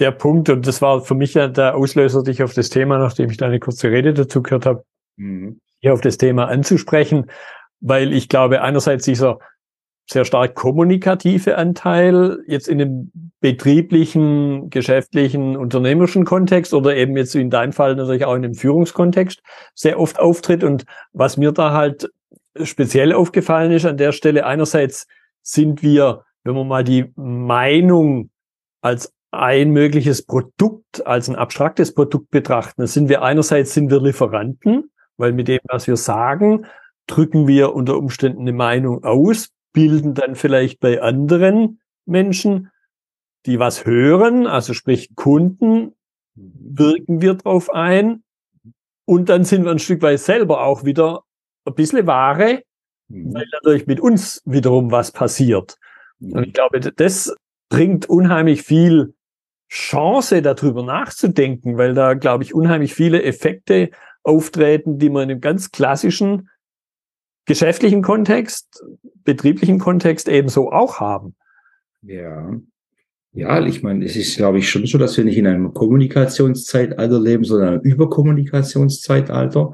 der 0.00 0.10
Punkt, 0.10 0.48
und 0.48 0.66
das 0.66 0.82
war 0.82 1.00
für 1.02 1.14
mich 1.14 1.34
ja 1.34 1.48
der 1.48 1.76
Auslöser, 1.76 2.22
dich 2.22 2.42
auf 2.42 2.54
das 2.54 2.70
Thema, 2.70 2.98
nachdem 2.98 3.30
ich 3.30 3.36
deine 3.36 3.60
kurze 3.60 3.90
Rede 3.90 4.14
dazu 4.14 4.42
gehört 4.42 4.66
habe, 4.66 4.84
mhm. 5.16 5.60
hier 5.80 5.92
auf 5.92 6.00
das 6.00 6.18
Thema 6.18 6.48
anzusprechen, 6.48 7.30
weil 7.80 8.12
ich 8.12 8.28
glaube, 8.28 8.62
einerseits 8.62 9.04
dieser 9.04 9.38
sehr 10.12 10.24
stark 10.24 10.54
kommunikative 10.54 11.56
Anteil 11.56 12.38
jetzt 12.46 12.68
in 12.68 12.78
dem 12.78 13.12
betrieblichen, 13.40 14.70
geschäftlichen, 14.70 15.56
unternehmerischen 15.56 16.24
Kontext 16.24 16.74
oder 16.74 16.96
eben 16.96 17.16
jetzt 17.16 17.34
in 17.34 17.50
deinem 17.50 17.72
Fall 17.72 17.96
natürlich 17.96 18.24
auch 18.24 18.34
in 18.34 18.42
dem 18.42 18.54
Führungskontext 18.54 19.42
sehr 19.74 19.98
oft 19.98 20.18
auftritt. 20.18 20.62
Und 20.62 20.84
was 21.12 21.36
mir 21.36 21.52
da 21.52 21.72
halt 21.72 22.10
speziell 22.62 23.12
aufgefallen 23.12 23.72
ist 23.72 23.86
an 23.86 23.96
der 23.96 24.12
Stelle, 24.12 24.46
einerseits 24.46 25.06
sind 25.42 25.82
wir, 25.82 26.24
wenn 26.44 26.54
man 26.54 26.68
mal 26.68 26.84
die 26.84 27.12
Meinung 27.16 28.30
als 28.80 29.12
ein 29.32 29.70
mögliches 29.70 30.26
Produkt 30.26 31.04
als 31.06 31.28
ein 31.28 31.36
abstraktes 31.36 31.94
Produkt 31.94 32.30
betrachten, 32.30 32.86
sind 32.86 33.08
wir 33.08 33.22
einerseits 33.22 33.72
sind 33.72 33.90
wir 33.90 34.00
Lieferanten, 34.00 34.90
weil 35.16 35.32
mit 35.32 35.48
dem, 35.48 35.60
was 35.64 35.86
wir 35.86 35.96
sagen, 35.96 36.66
drücken 37.06 37.48
wir 37.48 37.74
unter 37.74 37.96
Umständen 37.96 38.42
eine 38.42 38.52
Meinung 38.52 39.04
aus, 39.04 39.48
bilden 39.72 40.14
dann 40.14 40.34
vielleicht 40.34 40.80
bei 40.80 41.00
anderen 41.00 41.80
Menschen, 42.04 42.70
die 43.46 43.58
was 43.58 43.84
hören, 43.84 44.46
also 44.46 44.74
sprich 44.74 45.14
Kunden, 45.14 45.94
wirken 46.34 47.20
wir 47.20 47.34
drauf 47.34 47.70
ein 47.70 48.22
und 49.04 49.28
dann 49.28 49.44
sind 49.44 49.64
wir 49.64 49.70
ein 49.70 49.78
Stück 49.78 50.02
weit 50.02 50.20
selber 50.20 50.64
auch 50.64 50.84
wieder 50.84 51.22
ein 51.64 51.74
bisschen 51.74 52.06
Ware, 52.06 52.62
mhm. 53.08 53.34
weil 53.34 53.46
natürlich 53.52 53.86
mit 53.86 54.00
uns 54.00 54.42
wiederum 54.44 54.90
was 54.90 55.12
passiert. 55.12 55.78
Und 56.20 56.46
ich 56.46 56.52
glaube, 56.52 56.80
das 56.80 57.34
bringt 57.68 58.08
unheimlich 58.08 58.62
viel 58.62 59.14
Chance, 59.68 60.42
darüber 60.42 60.82
nachzudenken, 60.82 61.78
weil 61.78 61.94
da, 61.94 62.14
glaube 62.14 62.44
ich, 62.44 62.54
unheimlich 62.54 62.94
viele 62.94 63.22
Effekte 63.22 63.90
auftreten, 64.22 64.98
die 64.98 65.10
man 65.10 65.30
im 65.30 65.40
ganz 65.40 65.72
klassischen 65.72 66.50
geschäftlichen 67.46 68.02
Kontext, 68.02 68.82
betrieblichen 69.24 69.78
Kontext 69.78 70.28
ebenso 70.28 70.70
auch 70.70 71.00
haben. 71.00 71.34
Ja. 72.02 72.58
Ja, 73.34 73.64
ich 73.64 73.82
meine, 73.82 74.04
es 74.04 74.14
ist, 74.14 74.36
glaube 74.36 74.58
ich, 74.58 74.68
schon 74.68 74.84
so, 74.84 74.98
dass 74.98 75.16
wir 75.16 75.24
nicht 75.24 75.38
in 75.38 75.46
einem 75.46 75.72
Kommunikationszeitalter 75.72 77.18
leben, 77.18 77.44
sondern 77.44 77.68
einem 77.68 77.82
Überkommunikationszeitalter. 77.82 79.72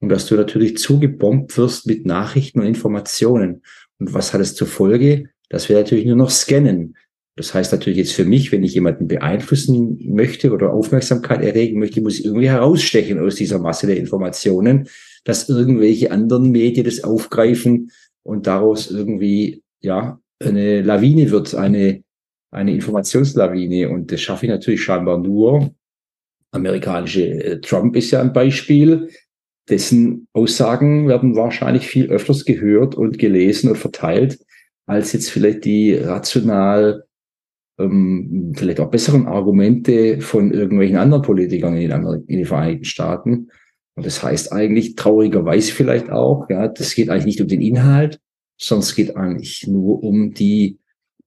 Und 0.00 0.10
dass 0.10 0.26
du 0.26 0.36
natürlich 0.36 0.76
zugebombt 0.76 1.56
wirst 1.56 1.86
mit 1.86 2.04
Nachrichten 2.06 2.60
und 2.60 2.66
Informationen. 2.66 3.62
Und 3.98 4.12
was 4.12 4.32
hat 4.34 4.42
es 4.42 4.54
zur 4.54 4.66
Folge? 4.66 5.30
Dass 5.48 5.68
wir 5.68 5.76
natürlich 5.76 6.04
nur 6.04 6.16
noch 6.16 6.30
scannen. 6.30 6.96
Das 7.38 7.54
heißt 7.54 7.70
natürlich 7.70 7.98
jetzt 7.98 8.14
für 8.14 8.24
mich, 8.24 8.50
wenn 8.50 8.64
ich 8.64 8.74
jemanden 8.74 9.06
beeinflussen 9.06 9.96
möchte 10.12 10.50
oder 10.50 10.72
Aufmerksamkeit 10.72 11.40
erregen 11.40 11.78
möchte, 11.78 12.00
muss 12.00 12.18
ich 12.18 12.24
irgendwie 12.24 12.48
herausstechen 12.48 13.20
aus 13.20 13.36
dieser 13.36 13.60
Masse 13.60 13.86
der 13.86 13.96
Informationen, 13.96 14.88
dass 15.22 15.48
irgendwelche 15.48 16.10
anderen 16.10 16.50
Medien 16.50 16.84
das 16.84 17.04
aufgreifen 17.04 17.92
und 18.24 18.48
daraus 18.48 18.90
irgendwie, 18.90 19.62
ja, 19.80 20.18
eine 20.40 20.82
Lawine 20.82 21.30
wird, 21.30 21.54
eine, 21.54 22.02
eine 22.50 22.74
Informationslawine. 22.74 23.88
Und 23.88 24.10
das 24.10 24.20
schaffe 24.20 24.46
ich 24.46 24.50
natürlich 24.50 24.82
scheinbar 24.82 25.18
nur. 25.18 25.70
Amerikanische 26.50 27.22
äh, 27.22 27.60
Trump 27.60 27.94
ist 27.94 28.10
ja 28.10 28.20
ein 28.20 28.32
Beispiel. 28.32 29.10
Dessen 29.68 30.26
Aussagen 30.32 31.06
werden 31.06 31.36
wahrscheinlich 31.36 31.86
viel 31.86 32.10
öfters 32.10 32.44
gehört 32.44 32.96
und 32.96 33.16
gelesen 33.16 33.70
und 33.70 33.76
verteilt, 33.76 34.40
als 34.86 35.12
jetzt 35.12 35.30
vielleicht 35.30 35.64
die 35.64 35.94
rational 35.94 37.04
ähm, 37.78 38.52
vielleicht 38.56 38.80
auch 38.80 38.90
besseren 38.90 39.26
Argumente 39.26 40.20
von 40.20 40.52
irgendwelchen 40.52 40.96
anderen 40.96 41.22
Politikern 41.22 41.76
in, 41.76 41.90
in 41.90 42.36
den 42.38 42.46
Vereinigten 42.46 42.84
Staaten. 42.84 43.50
Und 43.94 44.06
das 44.06 44.22
heißt 44.22 44.52
eigentlich 44.52 44.96
traurigerweise 44.96 45.72
vielleicht 45.72 46.10
auch, 46.10 46.48
ja, 46.50 46.68
das 46.68 46.94
geht 46.94 47.10
eigentlich 47.10 47.26
nicht 47.26 47.40
um 47.40 47.48
den 47.48 47.60
Inhalt, 47.60 48.20
sondern 48.56 48.82
es 48.82 48.94
geht 48.94 49.16
eigentlich 49.16 49.66
nur 49.66 50.02
um 50.02 50.34
die, 50.34 50.78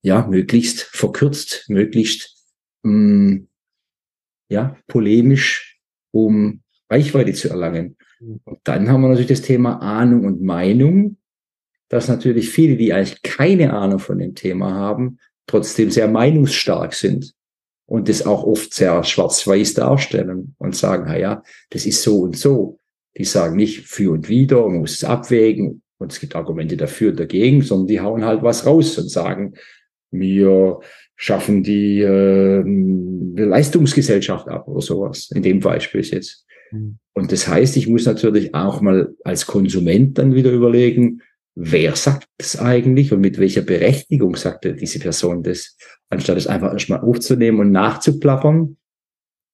ja, 0.01 0.27
möglichst 0.27 0.81
verkürzt, 0.81 1.65
möglichst, 1.69 2.37
mh, 2.83 2.91
mm, 2.93 3.47
ja, 4.49 4.77
polemisch, 4.87 5.79
um 6.11 6.61
Reichweite 6.89 7.33
zu 7.33 7.49
erlangen. 7.49 7.95
Und 8.19 8.59
dann 8.65 8.89
haben 8.89 9.01
wir 9.01 9.07
natürlich 9.07 9.27
das 9.27 9.41
Thema 9.41 9.81
Ahnung 9.81 10.25
und 10.25 10.41
Meinung, 10.41 11.17
dass 11.87 12.07
natürlich 12.07 12.49
viele, 12.49 12.77
die 12.77 12.93
eigentlich 12.93 13.21
keine 13.21 13.73
Ahnung 13.73 13.99
von 13.99 14.19
dem 14.19 14.35
Thema 14.35 14.73
haben, 14.73 15.19
trotzdem 15.47 15.91
sehr 15.91 16.07
meinungsstark 16.07 16.93
sind 16.93 17.33
und 17.85 18.07
das 18.07 18.25
auch 18.25 18.43
oft 18.43 18.73
sehr 18.73 19.03
schwarz-weiß 19.03 19.73
darstellen 19.73 20.55
und 20.57 20.75
sagen, 20.75 21.05
na 21.07 21.17
ja, 21.17 21.43
das 21.71 21.85
ist 21.85 22.03
so 22.03 22.21
und 22.21 22.37
so. 22.37 22.79
Die 23.17 23.25
sagen 23.25 23.57
nicht 23.57 23.81
für 23.81 24.11
und 24.11 24.29
wieder, 24.29 24.65
man 24.67 24.79
muss 24.79 24.93
es 24.93 25.03
abwägen 25.03 25.81
und 25.97 26.13
es 26.13 26.19
gibt 26.19 26.35
Argumente 26.35 26.77
dafür 26.77 27.11
und 27.11 27.19
dagegen, 27.19 27.61
sondern 27.61 27.87
die 27.87 27.99
hauen 27.99 28.23
halt 28.23 28.43
was 28.43 28.65
raus 28.65 28.97
und 28.97 29.09
sagen, 29.09 29.55
wir 30.11 30.79
schaffen 31.15 31.63
die 31.63 32.01
äh, 32.01 32.63
Leistungsgesellschaft 33.35 34.47
ab 34.47 34.67
oder 34.67 34.81
sowas. 34.81 35.29
In 35.33 35.43
dem 35.43 35.59
Beispiel 35.59 36.01
jetzt. 36.01 36.45
Mhm. 36.71 36.97
Und 37.13 37.31
das 37.31 37.47
heißt, 37.47 37.77
ich 37.77 37.87
muss 37.87 38.05
natürlich 38.05 38.55
auch 38.55 38.81
mal 38.81 39.13
als 39.23 39.45
Konsument 39.45 40.17
dann 40.17 40.33
wieder 40.33 40.51
überlegen, 40.51 41.21
wer 41.55 41.95
sagt 41.95 42.27
das 42.37 42.59
eigentlich 42.59 43.11
und 43.11 43.21
mit 43.21 43.37
welcher 43.37 43.61
Berechtigung 43.61 44.35
sagt 44.35 44.65
diese 44.65 44.99
Person 44.99 45.43
das, 45.43 45.77
anstatt 46.09 46.37
es 46.37 46.47
einfach 46.47 46.73
erstmal 46.73 47.01
aufzunehmen 47.01 47.59
und 47.59 47.71
nachzuplappern. 47.71 48.77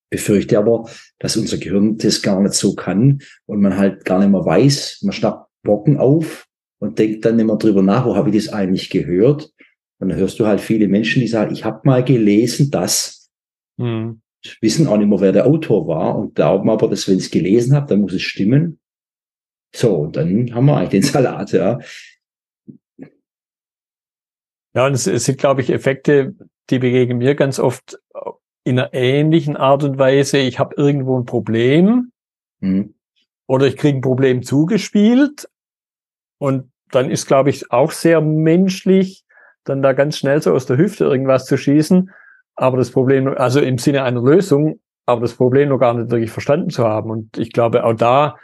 Befürchte 0.10 0.58
aber, 0.58 0.89
dass 1.20 1.36
unser 1.36 1.58
Gehirn 1.58 1.98
das 1.98 2.22
gar 2.22 2.42
nicht 2.42 2.54
so 2.54 2.75
kann 2.75 3.20
und 3.46 3.62
man 3.62 3.77
halt 3.77 4.06
gar 4.06 4.20
nicht 4.20 4.30
mehr 4.30 4.46
weiß, 4.46 5.00
man 5.04 5.12
schnappt 5.12 5.50
Bocken 5.63 5.98
auf 5.98 6.48
und 6.80 6.98
denkt 6.98 7.25
dann 7.25 7.39
immer 7.39 7.58
drüber 7.58 7.82
nach, 7.82 8.06
wo 8.06 8.16
habe 8.16 8.30
ich 8.30 8.36
das 8.36 8.54
eigentlich 8.54 8.89
gehört? 8.89 9.51
Und 10.00 10.10
dann 10.10 10.18
hörst 10.18 10.39
du 10.39 10.46
halt 10.46 10.62
viele 10.62 10.88
Menschen, 10.88 11.20
die 11.20 11.27
sagen, 11.27 11.54
ich 11.54 11.66
habe 11.66 11.82
mal 11.84 12.06
gelesen, 12.06 12.72
dass 12.72 13.30
mhm. 13.77 14.22
wissen 14.62 14.88
auch 14.88 14.98
nicht 14.98 15.10
mehr, 15.10 15.20
wer 15.20 15.32
der 15.34 15.48
Autor 15.48 15.88
war 15.88 16.18
und 16.18 16.36
glauben 16.36 16.70
aber, 16.70 16.88
dass 16.88 17.08
wenn 17.08 17.18
ich 17.18 17.25
es 17.25 17.32
gelesen 17.32 17.75
habe, 17.75 17.88
dann 17.88 18.01
muss 18.01 18.13
es 18.13 18.22
stimmen. 18.22 18.80
So, 19.74 19.95
und 19.95 20.15
dann 20.15 20.53
haben 20.53 20.65
wir 20.65 20.77
eigentlich 20.77 20.89
den 20.89 21.03
Salat, 21.03 21.51
ja. 21.51 21.79
Ja, 24.74 24.86
und 24.86 24.93
es, 24.93 25.07
es 25.07 25.25
sind, 25.25 25.39
glaube 25.39 25.62
ich, 25.62 25.71
Effekte, 25.71 26.36
die 26.69 26.79
begegnen 26.79 27.17
mir 27.17 27.36
ganz 27.36 27.59
oft 27.59 28.00
in 28.63 28.77
einer 28.77 28.93
ähnlichen 28.93 29.55
Art 29.55 29.83
und 29.83 29.97
Weise. 29.97 30.38
Ich 30.38 30.59
habe 30.59 30.75
irgendwo 30.75 31.17
ein 31.17 31.25
Problem 31.25 32.12
mhm. 32.59 32.93
oder 33.47 33.65
ich 33.65 33.77
kriege 33.77 33.97
ein 33.97 34.01
Problem 34.01 34.43
zugespielt 34.43 35.50
und 36.38 36.71
dann 36.91 37.09
ist, 37.09 37.27
glaube 37.27 37.50
ich, 37.50 37.71
auch 37.71 37.91
sehr 37.91 38.21
menschlich, 38.21 39.24
dann 39.63 39.81
da 39.81 39.93
ganz 39.93 40.17
schnell 40.17 40.41
so 40.41 40.53
aus 40.53 40.65
der 40.65 40.77
Hüfte 40.77 41.05
irgendwas 41.05 41.45
zu 41.45 41.57
schießen. 41.57 42.12
Aber 42.55 42.77
das 42.77 42.91
Problem, 42.91 43.27
also 43.27 43.59
im 43.59 43.77
Sinne 43.77 44.03
einer 44.03 44.21
Lösung, 44.21 44.79
aber 45.05 45.21
das 45.21 45.33
Problem 45.33 45.69
noch 45.69 45.79
gar 45.79 45.93
nicht 45.93 46.12
wirklich 46.12 46.31
verstanden 46.31 46.69
zu 46.69 46.83
haben. 46.83 47.09
Und 47.09 47.38
ich 47.38 47.51
glaube, 47.51 47.83
auch 47.83 47.93
da 47.93 48.38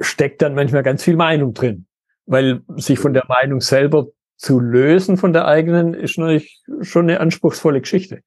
steckt 0.00 0.42
dann 0.42 0.54
manchmal 0.54 0.82
ganz 0.82 1.04
viel 1.04 1.16
Meinung 1.16 1.54
drin. 1.54 1.86
Weil 2.26 2.62
sich 2.76 2.98
von 2.98 3.12
der 3.12 3.24
Meinung 3.28 3.60
selber 3.60 4.08
zu 4.40 4.58
lösen 4.58 5.18
von 5.18 5.34
der 5.34 5.46
eigenen 5.46 5.92
ist 5.92 6.16
natürlich 6.16 6.62
schon 6.80 7.04
eine 7.04 7.20
anspruchsvolle 7.20 7.82
Geschichte. 7.82 8.22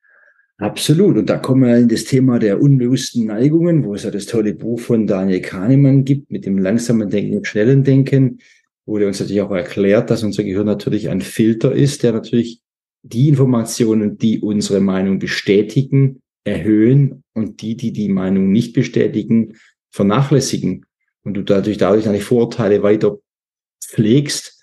Absolut. 0.59 1.17
Und 1.17 1.29
da 1.29 1.37
kommen 1.37 1.63
wir 1.63 1.75
in 1.75 1.89
das 1.89 2.05
Thema 2.05 2.37
der 2.37 2.61
unbewussten 2.61 3.25
Neigungen, 3.25 3.83
wo 3.83 3.95
es 3.95 4.03
ja 4.03 4.11
das 4.11 4.27
tolle 4.27 4.53
Buch 4.53 4.79
von 4.79 5.07
Daniel 5.07 5.41
Kahnemann 5.41 6.05
gibt 6.05 6.31
mit 6.31 6.45
dem 6.45 6.59
langsamen 6.59 7.09
Denken 7.09 7.37
und 7.37 7.47
schnellen 7.47 7.83
Denken, 7.83 8.39
wo 8.85 8.97
er 8.97 9.07
uns 9.07 9.19
natürlich 9.19 9.41
auch 9.41 9.51
erklärt, 9.51 10.11
dass 10.11 10.23
unser 10.23 10.43
Gehirn 10.43 10.67
natürlich 10.67 11.09
ein 11.09 11.21
Filter 11.21 11.73
ist, 11.73 12.03
der 12.03 12.13
natürlich 12.13 12.61
die 13.01 13.29
Informationen, 13.29 14.17
die 14.17 14.39
unsere 14.39 14.79
Meinung 14.79 15.17
bestätigen, 15.17 16.21
erhöhen 16.43 17.23
und 17.33 17.61
die, 17.61 17.75
die 17.75 17.91
die 17.91 18.09
Meinung 18.09 18.51
nicht 18.51 18.73
bestätigen, 18.73 19.55
vernachlässigen 19.91 20.85
und 21.23 21.35
du 21.35 21.43
dadurch 21.43 21.77
dadurch 21.77 22.05
deine 22.05 22.21
Vorurteile 22.21 22.83
weiter 22.83 23.17
pflegst. 23.83 24.61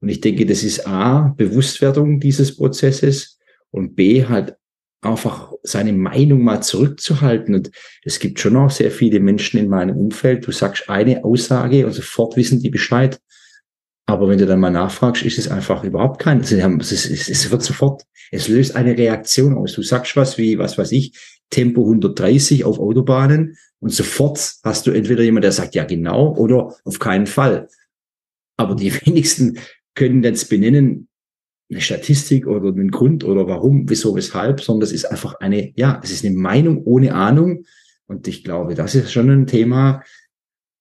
Und 0.00 0.08
ich 0.08 0.20
denke, 0.20 0.46
das 0.46 0.62
ist 0.62 0.86
A, 0.86 1.34
Bewusstwerdung 1.36 2.20
dieses 2.20 2.56
Prozesses 2.56 3.38
und 3.70 3.94
B, 3.94 4.24
halt 4.24 4.56
einfach 5.02 5.52
seine 5.62 5.92
Meinung 5.92 6.42
mal 6.42 6.62
zurückzuhalten. 6.62 7.54
Und 7.54 7.70
es 8.02 8.18
gibt 8.18 8.40
schon 8.40 8.56
auch 8.56 8.70
sehr 8.70 8.90
viele 8.90 9.20
Menschen 9.20 9.58
in 9.58 9.68
meinem 9.68 9.96
Umfeld, 9.96 10.46
du 10.46 10.52
sagst 10.52 10.88
eine 10.88 11.24
Aussage 11.24 11.86
und 11.86 11.92
sofort 11.92 12.36
wissen 12.36 12.60
die 12.60 12.70
Bescheid. 12.70 13.18
Aber 14.06 14.28
wenn 14.28 14.38
du 14.38 14.46
dann 14.46 14.60
mal 14.60 14.70
nachfragst, 14.70 15.22
ist 15.22 15.38
es 15.38 15.48
einfach 15.48 15.84
überhaupt 15.84 16.20
kein, 16.20 16.40
es, 16.40 16.50
es 16.50 17.50
wird 17.50 17.62
sofort, 17.62 18.02
es 18.32 18.48
löst 18.48 18.74
eine 18.74 18.96
Reaktion 18.96 19.56
aus. 19.56 19.72
Du 19.74 19.82
sagst 19.82 20.16
was 20.16 20.36
wie, 20.36 20.58
was 20.58 20.76
weiß 20.76 20.90
ich, 20.92 21.12
Tempo 21.50 21.82
130 21.82 22.64
auf 22.64 22.78
Autobahnen 22.78 23.56
und 23.80 23.92
sofort 23.92 24.38
hast 24.62 24.86
du 24.86 24.92
entweder 24.92 25.22
jemand, 25.22 25.44
der 25.44 25.52
sagt 25.52 25.74
ja 25.74 25.84
genau 25.84 26.34
oder 26.36 26.74
auf 26.84 26.98
keinen 26.98 27.26
Fall. 27.26 27.68
Aber 28.56 28.74
die 28.74 28.94
wenigsten 29.06 29.58
können 29.94 30.22
jetzt 30.22 30.48
benennen, 30.48 31.08
eine 31.70 31.80
Statistik 31.80 32.46
oder 32.46 32.68
einen 32.68 32.90
Grund 32.90 33.22
oder 33.22 33.46
warum, 33.46 33.88
wieso, 33.88 34.16
weshalb, 34.16 34.60
sondern 34.60 34.80
das 34.80 34.92
ist 34.92 35.04
einfach 35.04 35.34
eine, 35.34 35.72
ja, 35.76 36.00
es 36.02 36.10
ist 36.10 36.24
eine 36.24 36.36
Meinung 36.36 36.82
ohne 36.84 37.14
Ahnung. 37.14 37.64
Und 38.06 38.26
ich 38.26 38.42
glaube, 38.42 38.74
das 38.74 38.94
ist 38.96 39.12
schon 39.12 39.30
ein 39.30 39.46
Thema, 39.46 40.02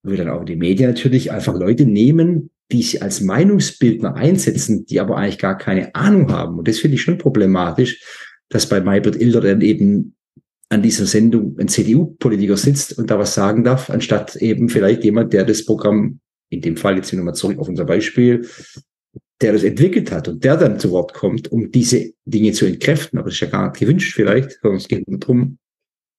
wo 0.03 0.15
dann 0.15 0.29
auch 0.29 0.43
die 0.45 0.55
Medien 0.55 0.89
natürlich 0.89 1.31
einfach 1.31 1.53
Leute 1.53 1.85
nehmen, 1.85 2.49
die 2.71 2.81
sie 2.81 3.01
als 3.01 3.21
Meinungsbildner 3.21 4.15
einsetzen, 4.15 4.85
die 4.85 4.99
aber 4.99 5.17
eigentlich 5.17 5.37
gar 5.37 5.57
keine 5.57 5.93
Ahnung 5.93 6.31
haben. 6.31 6.57
Und 6.57 6.67
das 6.67 6.79
finde 6.79 6.95
ich 6.95 7.01
schon 7.01 7.17
problematisch, 7.17 8.03
dass 8.49 8.67
bei 8.67 8.81
Maybrit 8.81 9.15
Ilder 9.15 9.41
dann 9.41 9.61
eben 9.61 10.15
an 10.69 10.83
dieser 10.83 11.05
Sendung 11.05 11.57
ein 11.59 11.67
CDU-Politiker 11.67 12.55
sitzt 12.55 12.97
und 12.97 13.09
da 13.09 13.17
was 13.17 13.33
sagen 13.33 13.63
darf, 13.63 13.89
anstatt 13.89 14.35
eben 14.35 14.69
vielleicht 14.69 15.03
jemand, 15.03 15.33
der 15.33 15.43
das 15.43 15.65
Programm, 15.65 16.19
in 16.49 16.61
dem 16.61 16.77
Fall 16.77 16.95
jetzt 16.95 17.11
nochmal 17.11 17.35
zurück 17.35 17.59
auf 17.59 17.67
unser 17.67 17.85
Beispiel, 17.85 18.47
der 19.41 19.53
das 19.53 19.63
entwickelt 19.63 20.11
hat 20.11 20.27
und 20.27 20.43
der 20.43 20.57
dann 20.57 20.79
zu 20.79 20.91
Wort 20.91 21.13
kommt, 21.13 21.51
um 21.51 21.71
diese 21.71 22.11
Dinge 22.25 22.51
zu 22.51 22.65
entkräften. 22.65 23.17
Aber 23.17 23.29
das 23.29 23.35
ist 23.35 23.41
ja 23.41 23.47
gar 23.47 23.69
nicht 23.69 23.79
gewünscht 23.79 24.13
vielleicht, 24.13 24.59
sondern 24.61 24.77
es 24.77 24.87
geht 24.87 25.07
nur 25.07 25.19
darum, 25.19 25.57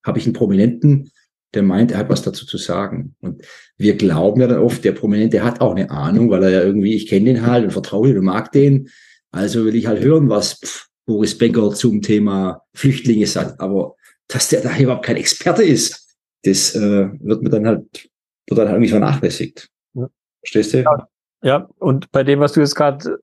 habe 0.04 0.18
ich 0.18 0.24
einen 0.24 0.32
Prominenten, 0.32 1.10
der 1.54 1.62
meint, 1.62 1.92
er 1.92 1.98
hat 1.98 2.08
was 2.08 2.22
dazu 2.22 2.46
zu 2.46 2.58
sagen. 2.58 3.14
Und 3.20 3.42
wir 3.76 3.96
glauben 3.96 4.40
ja 4.40 4.46
dann 4.46 4.60
oft, 4.60 4.84
der 4.84 4.92
Prominente 4.92 5.42
hat 5.44 5.60
auch 5.60 5.74
eine 5.74 5.90
Ahnung, 5.90 6.30
weil 6.30 6.44
er 6.44 6.50
ja 6.50 6.62
irgendwie, 6.62 6.94
ich 6.94 7.08
kenne 7.08 7.26
den 7.26 7.46
halt 7.46 7.64
und 7.64 7.72
vertraue 7.72 8.08
den 8.08 8.18
und 8.18 8.24
mag 8.24 8.52
den. 8.52 8.88
Also 9.32 9.64
will 9.64 9.74
ich 9.74 9.86
halt 9.86 10.02
hören, 10.02 10.28
was 10.28 10.88
Boris 11.06 11.36
Becker 11.36 11.70
zum 11.72 12.02
Thema 12.02 12.62
Flüchtlinge 12.72 13.26
sagt. 13.26 13.60
Aber 13.60 13.96
dass 14.32 14.48
der 14.48 14.62
da 14.62 14.76
überhaupt 14.76 15.04
kein 15.04 15.16
Experte 15.16 15.62
ist, 15.62 16.16
das 16.44 16.74
äh, 16.74 17.08
wird 17.20 17.42
mir 17.42 17.50
dann 17.50 17.66
halt, 17.66 18.08
wird 18.46 18.58
dann 18.58 18.68
halt 18.68 18.76
irgendwie 18.76 18.90
vernachlässigt. 18.90 19.68
Ja. 19.94 20.08
Verstehst 20.42 20.74
du? 20.74 20.78
Ja. 20.78 21.08
ja, 21.42 21.68
und 21.78 22.10
bei 22.12 22.22
dem, 22.22 22.40
was 22.40 22.52
du 22.52 22.60
jetzt 22.60 22.74
gerade 22.74 23.18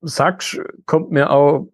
sagst, 0.00 0.60
kommt 0.86 1.10
mir 1.10 1.30
auch 1.30 1.68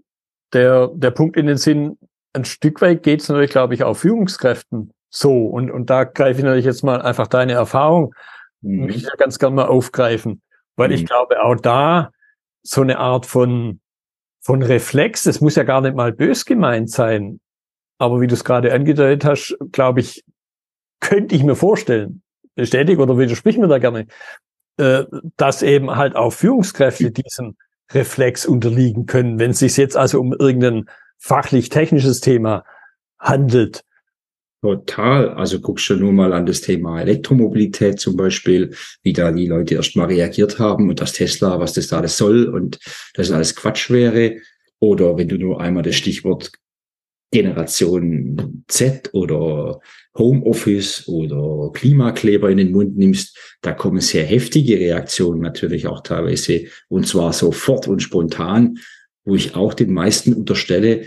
der, 0.52 0.88
der 0.88 1.10
Punkt 1.10 1.36
in 1.36 1.46
den 1.46 1.56
Sinn, 1.56 1.98
ein 2.32 2.44
Stück 2.44 2.80
weit 2.80 3.02
geht 3.02 3.20
es 3.20 3.28
natürlich, 3.28 3.50
glaube 3.50 3.74
ich, 3.74 3.84
auch 3.84 3.94
Führungskräften 3.94 4.92
so. 5.10 5.46
Und, 5.46 5.70
und 5.70 5.90
da 5.90 6.04
greife 6.04 6.38
ich 6.38 6.44
natürlich 6.44 6.64
jetzt 6.64 6.84
mal 6.84 7.00
einfach 7.00 7.26
deine 7.26 7.52
Erfahrung, 7.52 8.14
mhm. 8.60 8.86
mich 8.86 9.02
ja 9.02 9.14
ganz 9.16 9.38
gerne 9.38 9.56
mal 9.56 9.66
aufgreifen. 9.66 10.42
Weil 10.76 10.88
mhm. 10.88 10.94
ich 10.94 11.06
glaube, 11.06 11.42
auch 11.42 11.56
da 11.56 12.10
so 12.62 12.82
eine 12.82 12.98
Art 12.98 13.26
von, 13.26 13.80
von 14.40 14.62
Reflex, 14.62 15.22
das 15.22 15.40
muss 15.40 15.56
ja 15.56 15.64
gar 15.64 15.80
nicht 15.80 15.96
mal 15.96 16.12
bös 16.12 16.44
gemeint 16.44 16.90
sein. 16.90 17.40
Aber 17.98 18.20
wie 18.20 18.26
du 18.26 18.34
es 18.34 18.44
gerade 18.44 18.72
angedeutet 18.72 19.24
hast, 19.24 19.56
glaube 19.72 20.00
ich, 20.00 20.24
könnte 21.00 21.34
ich 21.34 21.42
mir 21.42 21.56
vorstellen, 21.56 22.22
bestätige 22.54 23.02
oder 23.02 23.18
widersprich 23.18 23.58
mir 23.58 23.68
da 23.68 23.78
gerne, 23.78 24.06
äh, 24.78 25.04
dass 25.36 25.62
eben 25.62 25.94
halt 25.96 26.16
auch 26.16 26.32
Führungskräfte 26.32 27.10
diesem 27.10 27.56
Reflex 27.92 28.46
unterliegen 28.46 29.06
können, 29.06 29.38
wenn 29.38 29.52
es 29.52 29.60
sich 29.60 29.76
jetzt 29.76 29.96
also 29.96 30.20
um 30.20 30.32
irgendein 30.32 30.86
fachlich-technisches 31.18 32.20
Thema 32.20 32.64
handelt. 33.18 33.82
Total. 34.60 35.30
Also 35.30 35.60
guckst 35.60 35.88
du 35.88 35.94
nur 35.94 36.12
mal 36.12 36.32
an 36.32 36.46
das 36.46 36.60
Thema 36.60 37.00
Elektromobilität 37.00 38.00
zum 38.00 38.16
Beispiel, 38.16 38.74
wie 39.02 39.12
da 39.12 39.30
die 39.30 39.46
Leute 39.46 39.76
erstmal 39.76 40.06
reagiert 40.06 40.58
haben 40.58 40.88
und 40.88 41.00
das 41.00 41.12
Tesla, 41.12 41.60
was 41.60 41.74
das 41.74 41.86
da 41.86 41.98
alles 41.98 42.16
soll 42.16 42.48
und 42.48 42.80
das 43.14 43.30
alles 43.30 43.54
Quatsch 43.54 43.88
wäre. 43.90 44.38
Oder 44.80 45.16
wenn 45.16 45.28
du 45.28 45.38
nur 45.38 45.60
einmal 45.60 45.84
das 45.84 45.94
Stichwort 45.94 46.50
Generation 47.30 48.64
Z 48.68 49.11
oder 49.12 49.80
Homeoffice 50.16 51.06
oder 51.08 51.70
Klimakleber 51.73 52.50
in 52.50 52.58
den 52.58 52.73
Mund 52.73 52.97
nimmst, 52.97 53.37
da 53.61 53.73
kommen 53.73 54.00
sehr 54.00 54.25
heftige 54.25 54.78
Reaktionen 54.78 55.40
natürlich 55.40 55.87
auch 55.87 56.02
teilweise 56.02 56.64
und 56.88 57.06
zwar 57.06 57.32
sofort 57.32 57.87
und 57.87 58.00
spontan, 58.00 58.78
wo 59.25 59.35
ich 59.35 59.54
auch 59.54 59.75
den 59.75 59.92
meisten 59.92 60.32
unterstelle, 60.32 61.06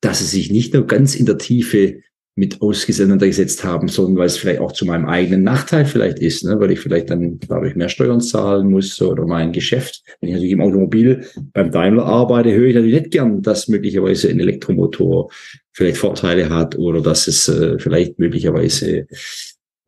dass 0.00 0.18
sie 0.18 0.26
sich 0.26 0.50
nicht 0.50 0.74
nur 0.74 0.86
ganz 0.86 1.14
in 1.14 1.26
der 1.26 1.38
Tiefe 1.38 2.00
mit 2.38 2.60
auseinandergesetzt 2.60 3.64
haben, 3.64 3.88
sondern 3.88 4.18
weil 4.18 4.26
es 4.26 4.36
vielleicht 4.36 4.60
auch 4.60 4.72
zu 4.72 4.84
meinem 4.84 5.06
eigenen 5.06 5.42
Nachteil 5.42 5.86
vielleicht 5.86 6.18
ist, 6.18 6.44
ne? 6.44 6.60
weil 6.60 6.70
ich 6.70 6.80
vielleicht 6.80 7.08
dann 7.08 7.40
dadurch 7.48 7.74
mehr 7.76 7.88
Steuern 7.88 8.20
zahlen 8.20 8.70
muss 8.70 9.00
oder 9.00 9.26
mein 9.26 9.52
Geschäft. 9.52 10.02
Wenn 10.20 10.28
ich 10.28 10.34
natürlich 10.34 10.52
im 10.52 10.60
Automobil 10.60 11.24
beim 11.54 11.70
Daimler 11.70 12.04
arbeite, 12.04 12.52
höre 12.52 12.68
ich 12.68 12.74
natürlich 12.74 13.00
nicht 13.00 13.10
gern, 13.12 13.40
dass 13.40 13.68
möglicherweise 13.68 14.28
ein 14.28 14.38
Elektromotor 14.38 15.30
vielleicht 15.72 15.96
Vorteile 15.96 16.50
hat 16.50 16.76
oder 16.76 17.00
dass 17.00 17.26
es 17.26 17.48
äh, 17.48 17.78
vielleicht 17.78 18.18
möglicherweise 18.18 19.06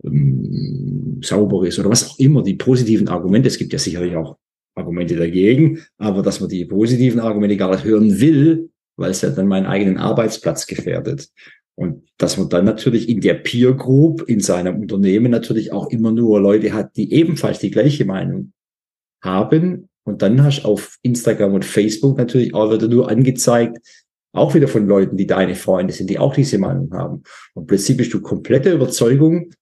ähm, 0.05 1.21
sauber 1.23 1.67
ist 1.67 1.79
oder 1.79 1.91
was 1.91 2.09
auch 2.09 2.19
immer, 2.19 2.43
die 2.43 2.55
positiven 2.55 3.09
Argumente. 3.09 3.49
Es 3.49 3.59
gibt 3.59 3.75
ja 3.75 3.79
sicherlich 3.79 4.17
auch 4.17 4.39
Argumente 4.75 5.17
dagegen, 5.17 5.83
aber 5.99 6.23
dass 6.23 6.41
man 6.41 6.49
die 6.49 6.65
positiven 6.65 7.21
Argumente 7.21 7.59
gar 7.59 7.73
nicht 7.73 7.85
hören 7.85 8.21
will, 8.21 8.71
weil 8.97 9.11
es 9.11 9.21
ja 9.21 9.29
dann 9.29 9.49
meinen 9.49 9.67
eigenen 9.67 9.99
Arbeitsplatz 9.99 10.67
gefährdet. 10.67 11.29
Und 11.79 12.09
dass 12.19 12.37
man 12.37 12.49
dann 12.49 12.65
natürlich 12.65 13.09
in 13.09 13.21
der 13.21 13.35
Peer 13.35 13.73
Group, 13.73 14.29
in 14.29 14.41
seinem 14.41 14.81
Unternehmen 14.81 15.31
natürlich 15.31 15.71
auch 15.71 15.91
immer 15.91 16.11
nur 16.11 16.41
Leute 16.41 16.73
hat, 16.73 16.97
die 16.97 17.13
ebenfalls 17.13 17.61
die 17.61 17.71
gleiche 17.71 18.05
Meinung 18.05 18.53
haben. 19.23 19.89
Und 20.03 20.21
dann 20.23 20.43
hast 20.43 20.65
du 20.65 20.69
auf 20.69 20.99
Instagram 21.03 21.55
und 21.55 21.65
Facebook 21.65 22.19
natürlich 22.19 22.53
auch 22.53 22.73
wieder 22.73 22.89
nur 22.89 23.09
angezeigt, 23.09 23.79
auch 24.33 24.57
wieder 24.57 24.67
von 24.67 24.89
Leuten, 24.89 25.17
die 25.17 25.29
deine 25.29 25.55
Freunde 25.55 25.93
sind, 25.93 26.11
die 26.11 26.19
auch 26.19 26.35
diese 26.35 26.59
Meinung 26.59 26.93
haben. 26.93 27.23
Und 27.55 27.69
plötzlich 27.69 27.97
bist 27.97 28.13
du 28.13 28.23
komplette 28.23 28.73
Überzeugung, 28.73 29.53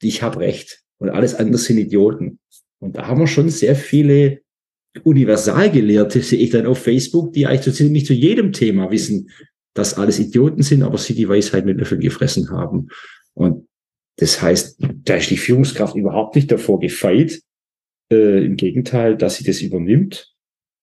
ich 0.00 0.22
habe 0.22 0.40
recht. 0.40 0.80
Und 0.96 1.10
alles 1.10 1.34
andere 1.34 1.58
sind 1.58 1.76
Idioten. 1.76 2.38
Und 2.78 2.96
da 2.96 3.06
haben 3.06 3.20
wir 3.20 3.26
schon 3.26 3.50
sehr 3.50 3.76
viele 3.76 4.40
Universalgelehrte, 5.02 6.22
sehe 6.22 6.38
ich 6.38 6.48
dann 6.48 6.64
auf 6.64 6.78
Facebook, 6.78 7.34
die 7.34 7.46
eigentlich 7.46 7.64
so 7.64 7.70
ziemlich 7.72 8.06
zu 8.06 8.14
jedem 8.14 8.54
Thema 8.54 8.90
wissen, 8.90 9.28
dass 9.80 9.94
alles 9.94 10.18
Idioten 10.18 10.62
sind, 10.62 10.82
aber 10.82 10.98
sie 10.98 11.14
die 11.14 11.26
Weisheit 11.26 11.64
mit 11.64 11.78
Löffel 11.78 11.98
gefressen 11.98 12.50
haben. 12.50 12.88
Und 13.32 13.66
das 14.16 14.42
heißt, 14.42 14.78
da 14.78 15.14
ist 15.14 15.30
die 15.30 15.38
Führungskraft 15.38 15.96
überhaupt 15.96 16.36
nicht 16.36 16.52
davor 16.52 16.78
gefeit. 16.78 17.40
Äh, 18.12 18.44
Im 18.44 18.56
Gegenteil, 18.56 19.16
dass 19.16 19.36
sie 19.36 19.44
das 19.44 19.62
übernimmt. 19.62 20.34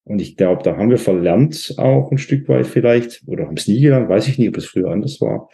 Und 0.02 0.20
ich 0.20 0.36
glaube, 0.36 0.64
da 0.64 0.76
haben 0.76 0.90
wir 0.90 0.98
verlernt 0.98 1.74
auch 1.76 2.10
ein 2.10 2.18
Stück 2.18 2.48
weit 2.48 2.66
vielleicht, 2.66 3.22
oder 3.26 3.46
haben 3.46 3.56
es 3.56 3.68
nie 3.68 3.80
gelernt, 3.80 4.08
weiß 4.08 4.26
ich 4.26 4.36
nicht, 4.36 4.48
ob 4.48 4.56
es 4.56 4.66
früher 4.66 4.90
anders 4.90 5.20
war, 5.20 5.48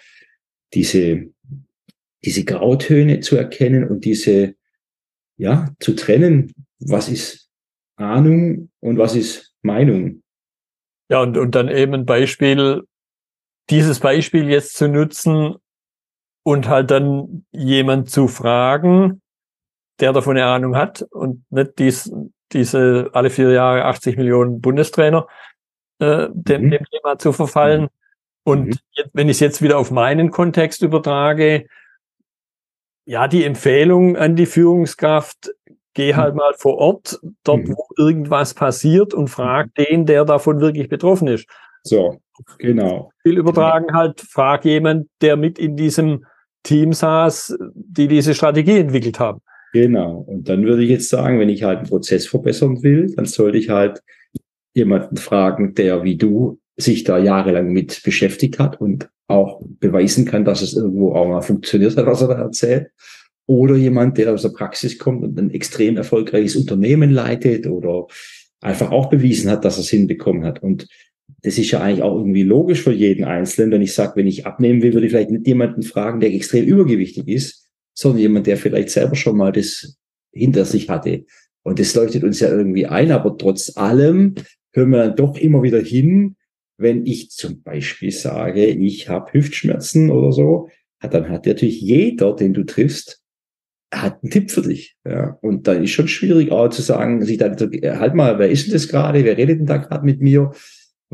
diese, 0.73 1.27
diese 2.25 2.45
Grautöne 2.45 3.21
zu 3.21 3.37
erkennen 3.37 3.87
und 3.87 4.07
diese, 4.07 4.55
ja, 5.37 5.75
zu 5.81 5.95
trennen, 5.95 6.55
was 6.79 7.11
ist 7.11 7.51
Ahnung 7.97 8.71
und 8.81 8.97
was 8.97 9.15
ist 9.15 9.55
Meinung. 9.61 10.23
Ja, 11.11 11.21
und, 11.21 11.37
und 11.37 11.55
dann 11.55 11.69
eben 11.69 11.93
ein 11.93 12.07
Beispiel, 12.07 12.85
dieses 13.71 14.01
Beispiel 14.01 14.49
jetzt 14.49 14.77
zu 14.77 14.89
nutzen 14.89 15.57
und 16.43 16.69
halt 16.69 16.91
dann 16.91 17.47
jemand 17.53 18.11
zu 18.11 18.29
fragen, 18.29 19.23
der 20.01 20.13
davon 20.13 20.37
eine 20.37 20.47
Ahnung 20.47 20.77
hat 20.77 21.03
und 21.11 21.45
nicht 21.51 21.79
dies, 21.79 22.13
diese 22.53 23.11
alle 23.13 23.31
vier 23.31 23.51
Jahre 23.53 23.85
80 23.85 24.17
Millionen 24.17 24.61
Bundestrainer 24.61 25.27
äh, 25.99 26.29
dem, 26.33 26.67
mhm. 26.67 26.71
dem 26.71 26.85
Thema 26.91 27.19
zu 27.19 27.33
verfallen. 27.33 27.83
Mhm. 27.83 27.89
Und 28.45 28.67
mhm. 28.67 28.79
jetzt, 28.93 29.11
wenn 29.15 29.29
ich 29.29 29.37
es 29.37 29.41
jetzt 29.41 29.63
wieder 29.63 29.79
auf 29.79 29.91
meinen 29.91 30.31
Kontext 30.31 30.83
übertrage, 30.83 31.67
ja, 33.07 33.29
die 33.29 33.45
Empfehlung 33.45 34.17
an 34.17 34.37
die 34.37 34.47
Führungskraft, 34.47 35.55
geh 35.95 36.13
mhm. 36.13 36.17
halt 36.17 36.35
mal 36.35 36.53
vor 36.55 36.77
Ort, 36.77 37.21
dort, 37.45 37.67
mhm. 37.67 37.77
wo 37.77 37.87
irgendwas 37.97 38.55
passiert 38.55 39.15
und 39.15 39.29
frag 39.29 39.75
den, 39.75 40.07
der 40.07 40.25
davon 40.25 40.61
wirklich 40.61 40.89
betroffen 40.89 41.29
ist. 41.29 41.49
So, 41.83 42.19
genau. 42.59 43.11
Viel 43.23 43.39
übertragen 43.39 43.95
halt, 43.95 44.21
frag 44.21 44.65
jemand, 44.65 45.09
der 45.21 45.37
mit 45.37 45.59
in 45.59 45.77
diesem 45.77 46.25
Team 46.63 46.93
saß, 46.93 47.57
die 47.75 48.09
diese 48.09 48.35
Strategie 48.35 48.79
entwickelt 48.79 49.21
haben. 49.21 49.41
Genau. 49.73 50.25
Und 50.27 50.49
dann 50.49 50.65
würde 50.65 50.85
ich 50.85 50.91
jetzt 50.91 51.09
sagen, 51.09 51.41
wenn 51.41 51.49
ich 51.49 51.65
halt 51.65 51.79
einen 51.79 51.89
Prozess 51.89 52.27
verbessern 52.27 52.83
will, 52.83 53.13
dann 53.17 53.27
sollte 53.27 53.59
ich 53.59 53.71
halt 53.71 54.03
jemanden 54.73 55.17
fragen, 55.17 55.75
der 55.75 56.05
wie 56.05 56.17
du 56.17 56.61
sich 56.77 57.05
da 57.05 57.19
jahrelang 57.19 57.73
mit 57.73 58.03
beschäftigt 58.05 58.59
hat 58.59 58.81
und 58.81 59.09
auch 59.29 59.61
beweisen 59.81 60.25
kann, 60.27 60.45
dass 60.45 60.63
es 60.63 60.75
irgendwo 60.75 61.15
auch 61.15 61.29
mal 61.29 61.41
funktioniert 61.41 61.97
hat, 61.97 62.07
was 62.07 62.23
er 62.23 62.29
da 62.29 62.35
erzählt. 62.35 62.91
Oder 63.47 63.77
jemand, 63.77 64.19
der 64.19 64.33
aus 64.33 64.43
der 64.43 64.51
Praxis 64.51 64.99
kommt 64.99 65.23
und 65.23 65.39
ein 65.39 65.51
extrem 65.51 65.97
erfolgreiches 65.97 66.57
Unternehmen 66.57 67.11
leitet 67.11 67.67
oder 67.67 68.07
einfach 68.61 68.91
auch 68.91 69.11
bewiesen 69.11 69.51
hat, 69.51 69.65
dass 69.65 69.77
er 69.77 69.83
es 69.83 69.91
hinbekommen 69.91 70.45
hat. 70.45 70.63
Und 70.63 70.89
das 71.45 71.59
ist 71.59 71.71
ja 71.71 71.81
eigentlich 71.81 72.03
auch 72.03 72.17
irgendwie 72.17 72.43
logisch 72.43 72.83
für 72.83 72.93
jeden 72.93 73.25
Einzelnen. 73.25 73.71
Wenn 73.71 73.83
ich 73.83 73.93
sage, 73.93 74.17
wenn 74.17 74.27
ich 74.27 74.47
abnehmen 74.47 74.81
will, 74.81 74.95
würde 74.95 75.07
ich 75.07 75.13
vielleicht 75.13 75.31
nicht 75.31 75.47
jemanden 75.47 75.83
fragen, 75.83 76.21
der 76.21 76.33
extrem 76.33 76.65
übergewichtig 76.65 77.29
ist, 77.29 77.69
sondern 77.93 78.23
jemand, 78.23 78.47
der 78.47 78.57
vielleicht 78.57 78.89
selber 78.89 79.15
schon 79.15 79.37
mal 79.37 79.53
das 79.53 79.99
hinter 80.33 80.65
sich 80.65 80.89
hatte. 80.89 81.27
Und 81.63 81.79
das 81.79 81.95
leuchtet 81.95 82.25
uns 82.25 82.41
ja 82.41 82.49
irgendwie 82.49 82.87
ein, 82.87 83.13
aber 83.13 83.37
trotz 83.37 83.77
allem 83.77 84.37
hören 84.73 84.91
wir 84.91 84.99
dann 85.05 85.17
doch 85.17 85.37
immer 85.37 85.63
wieder 85.63 85.81
hin, 85.81 86.37
wenn 86.79 87.05
ich 87.05 87.31
zum 87.31 87.63
Beispiel 87.63 88.11
sage, 88.11 88.65
ich 88.65 89.11
habe 89.11 89.33
Hüftschmerzen 89.33 90.11
oder 90.11 90.33
so, 90.33 90.71
dann 90.99 91.29
hat 91.29 91.47
natürlich 91.47 91.79
jeder, 91.81 92.35
den 92.35 92.55
du 92.55 92.65
triffst, 92.65 93.23
hat 93.93 94.23
einen 94.23 94.31
Tipp 94.31 94.51
für 94.51 94.63
dich. 94.63 94.97
Ja. 95.07 95.39
Und 95.43 95.69
dann 95.69 95.85
ist 95.85 95.91
schon 95.91 96.09
schwierig 96.09 96.51
auch 96.53 96.71
zu 96.71 96.81
sagen, 96.81 97.23
sich 97.23 97.37
dann, 97.37 97.55
halt 97.57 98.15
mal, 98.15 98.39
wer 98.39 98.49
ist 98.49 98.67
denn 98.67 98.73
das 98.73 98.89
gerade? 98.89 99.25
Wer 99.25 99.37
redet 99.37 99.61
denn 99.61 99.67
da 99.67 99.77
gerade 99.77 100.07
mit 100.07 100.23
mir? 100.23 100.51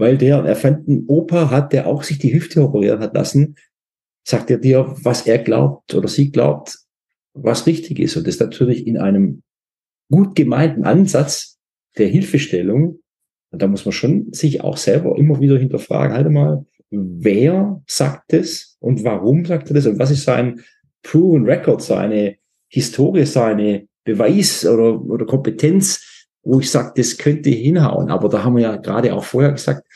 Weil 0.01 0.17
der, 0.17 0.39
er 0.45 0.57
fand 0.57 0.89
einen 0.89 1.05
Opa 1.07 1.51
hat, 1.51 1.73
der 1.73 1.87
auch 1.87 2.03
sich 2.03 2.19
die 2.19 2.33
Hüfte 2.33 2.63
operieren 2.63 3.01
hat 3.01 3.15
lassen, 3.15 3.57
sagt 4.25 4.51
er 4.51 4.59
dir, 4.59 4.95
was 5.03 5.27
er 5.27 5.39
glaubt 5.39 5.95
oder 5.95 6.09
sie 6.09 6.31
glaubt, 6.31 6.79
was 7.35 7.67
richtig 7.67 7.99
ist. 7.99 8.17
Und 8.17 8.27
das 8.27 8.41
natürlich 8.41 8.87
in 8.87 8.99
einem 8.99 9.43
gut 10.11 10.35
gemeinten 10.35 10.85
Ansatz 10.85 11.59
der 11.99 12.09
Hilfestellung. 12.09 13.01
Und 13.53 13.63
da 13.63 13.67
muss 13.67 13.85
man 13.85 13.93
schon 13.93 14.33
sich 14.33 14.63
auch 14.63 14.77
selber 14.77 15.17
immer 15.19 15.41
wieder 15.41 15.59
hinterfragen, 15.59 16.15
halt 16.15 16.31
mal, 16.31 16.65
wer 16.91 17.83
sagt 17.87 18.33
das 18.33 18.77
und 18.81 19.05
warum 19.05 19.45
sagt 19.45 19.71
er 19.71 19.75
das 19.75 19.87
und 19.87 19.99
was 19.99 20.11
ist 20.11 20.25
sein 20.25 20.61
Proven 21.03 21.45
Record, 21.45 21.83
seine 21.83 22.37
Historie, 22.69 23.27
seine 23.27 23.89
Beweis 24.05 24.67
oder, 24.67 25.01
oder 25.01 25.27
Kompetenz, 25.27 26.20
wo 26.43 26.61
ich 26.61 26.71
sage, 26.71 26.93
das 26.97 27.19
könnte 27.19 27.51
hinhauen. 27.51 28.11
Aber 28.11 28.29
da 28.29 28.45
haben 28.45 28.57
wir 28.57 28.63
ja 28.63 28.77
gerade 28.77 29.15
auch 29.15 29.25
vorher 29.25 29.53
gesagt, 29.53 29.87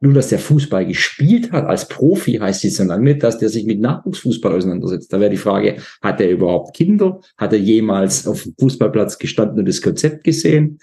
nur 0.00 0.14
dass 0.14 0.28
der 0.28 0.38
Fußball 0.38 0.86
gespielt 0.86 1.52
hat 1.52 1.66
als 1.66 1.88
Profi, 1.88 2.34
heißt 2.34 2.62
jetzt 2.64 2.78
lange 2.78 3.04
nicht, 3.04 3.22
dass 3.22 3.38
der 3.38 3.48
sich 3.48 3.66
mit 3.66 3.80
Nachwuchsfußball 3.80 4.54
auseinandersetzt. 4.54 5.12
Da 5.12 5.20
wäre 5.20 5.30
die 5.30 5.36
Frage, 5.36 5.76
hat 6.00 6.20
er 6.20 6.30
überhaupt 6.30 6.76
Kinder? 6.76 7.20
Hat 7.36 7.52
er 7.52 7.58
jemals 7.58 8.26
auf 8.26 8.42
dem 8.42 8.54
Fußballplatz 8.58 9.18
gestanden 9.18 9.58
und 9.58 9.68
das 9.68 9.82
Konzept 9.82 10.24
gesehen? 10.24 10.78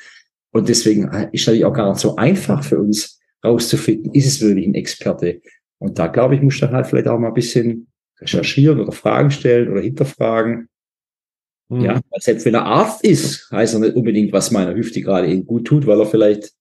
Und 0.51 0.69
deswegen 0.69 1.05
ist 1.31 1.47
natürlich 1.47 1.65
auch 1.65 1.73
gar 1.73 1.89
nicht 1.89 2.01
so 2.01 2.15
einfach 2.15 2.63
für 2.63 2.79
uns 2.79 3.19
rauszufinden, 3.43 4.13
ist 4.13 4.27
es 4.27 4.41
wirklich 4.41 4.67
ein 4.67 4.75
Experte? 4.75 5.41
Und 5.79 5.99
da 5.99 6.07
glaube 6.07 6.35
ich, 6.35 6.41
muss 6.41 6.59
dann 6.59 6.71
halt 6.71 6.87
vielleicht 6.87 7.07
auch 7.07 7.19
mal 7.19 7.29
ein 7.29 7.33
bisschen 7.33 7.87
recherchieren 8.19 8.79
oder 8.79 8.91
Fragen 8.91 9.31
stellen 9.31 9.71
oder 9.71 9.81
hinterfragen. 9.81 10.69
Mhm. 11.69 11.81
Ja, 11.81 12.01
selbst 12.19 12.45
wenn 12.45 12.55
er 12.55 12.65
Arzt 12.65 13.03
ist, 13.03 13.49
heißt 13.51 13.73
er 13.73 13.79
nicht 13.81 13.95
unbedingt, 13.95 14.31
was 14.31 14.51
meiner 14.51 14.75
Hüfte 14.75 15.01
gerade 15.01 15.27
eben 15.27 15.45
gut 15.45 15.65
tut, 15.65 15.85
weil 15.85 15.99
er 15.99 16.05
vielleicht 16.05 16.53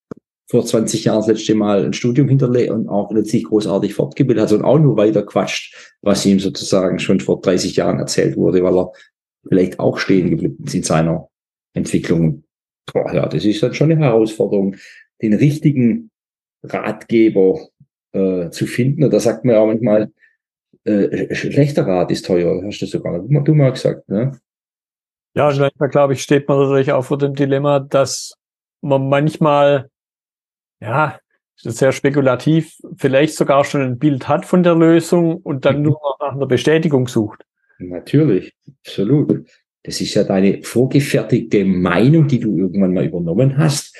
vor 0.49 0.65
20 0.65 1.05
Jahren 1.05 1.19
das 1.19 1.27
letzte 1.27 1.55
Mal 1.55 1.85
ein 1.85 1.93
Studium 1.93 2.29
hinterlegt 2.29 2.71
und 2.71 2.89
auch 2.89 3.11
nicht 3.11 3.27
sich 3.27 3.45
großartig 3.45 3.95
fortgebildet 3.95 4.43
hat, 4.43 4.49
sondern 4.51 4.69
auch 4.69 4.79
nur 4.79 4.97
weiter 4.97 5.25
quatscht, 5.25 5.95
was 6.03 6.25
ihm 6.25 6.39
sozusagen 6.39 6.99
schon 6.99 7.21
vor 7.21 7.41
30 7.41 7.75
Jahren 7.77 7.99
erzählt 7.99 8.37
wurde, 8.37 8.63
weil 8.63 8.77
er 8.77 8.93
vielleicht 9.49 9.81
auch 9.81 9.99
stehen 9.99 10.31
geblieben 10.31 10.65
ist 10.65 10.75
in 10.75 10.83
seiner 10.83 11.29
Entwicklung. 11.75 12.45
Boah, 12.93 13.13
ja, 13.13 13.29
das 13.29 13.45
ist 13.45 13.63
dann 13.63 13.75
schon 13.75 13.91
eine 13.91 14.05
Herausforderung, 14.05 14.77
den 15.21 15.35
richtigen 15.35 16.11
Ratgeber 16.63 17.59
äh, 18.13 18.51
zu 18.51 18.67
finden. 18.67 19.03
Und 19.05 19.13
da 19.13 19.19
sagt 19.19 19.45
man 19.45 19.57
ja 19.57 19.67
manchmal, 19.67 20.13
äh, 20.85 21.35
schlechter 21.35 21.87
Rat 21.87 22.13
ist 22.13 22.27
teuer, 22.27 22.63
hast 22.65 22.81
du 22.81 22.87
sogar 22.87 23.19
du 23.19 23.55
mal 23.55 23.73
gesagt. 23.73 24.09
Ne? 24.09 24.39
Ja, 25.37 25.49
und 25.49 25.59
manchmal, 25.59 25.91
glaube 25.91 26.15
ich, 26.15 26.23
steht 26.23 26.49
man 26.49 26.59
natürlich 26.59 26.93
auch 26.93 27.05
vor 27.05 27.19
dem 27.19 27.35
Dilemma, 27.35 27.79
dass 27.79 28.33
man 28.81 29.09
manchmal, 29.09 29.91
ja, 30.81 31.19
sehr 31.57 31.93
spekulativ, 31.93 32.75
vielleicht 32.97 33.35
sogar 33.35 33.65
schon 33.65 33.83
ein 33.83 33.99
Bild 33.99 34.29
hat 34.29 34.47
von 34.47 34.63
der 34.63 34.75
Lösung 34.75 35.37
und 35.37 35.67
dann 35.67 35.79
mhm. 35.79 35.83
nur 35.83 35.93
noch 35.93 36.19
nach 36.21 36.35
einer 36.35 36.47
Bestätigung 36.47 37.07
sucht. 37.07 37.45
Natürlich, 37.79 38.55
absolut. 38.83 39.47
Das 39.83 40.01
ist 40.01 40.15
ja 40.15 40.25
deine 40.25 40.63
vorgefertigte 40.63 41.67
Meinung, 41.67 42.29
die 42.29 42.41
du 42.41 42.57
irgendwann 42.57 42.95
mal 42.95 43.05
übernommen 43.05 43.59
hast. 43.59 43.95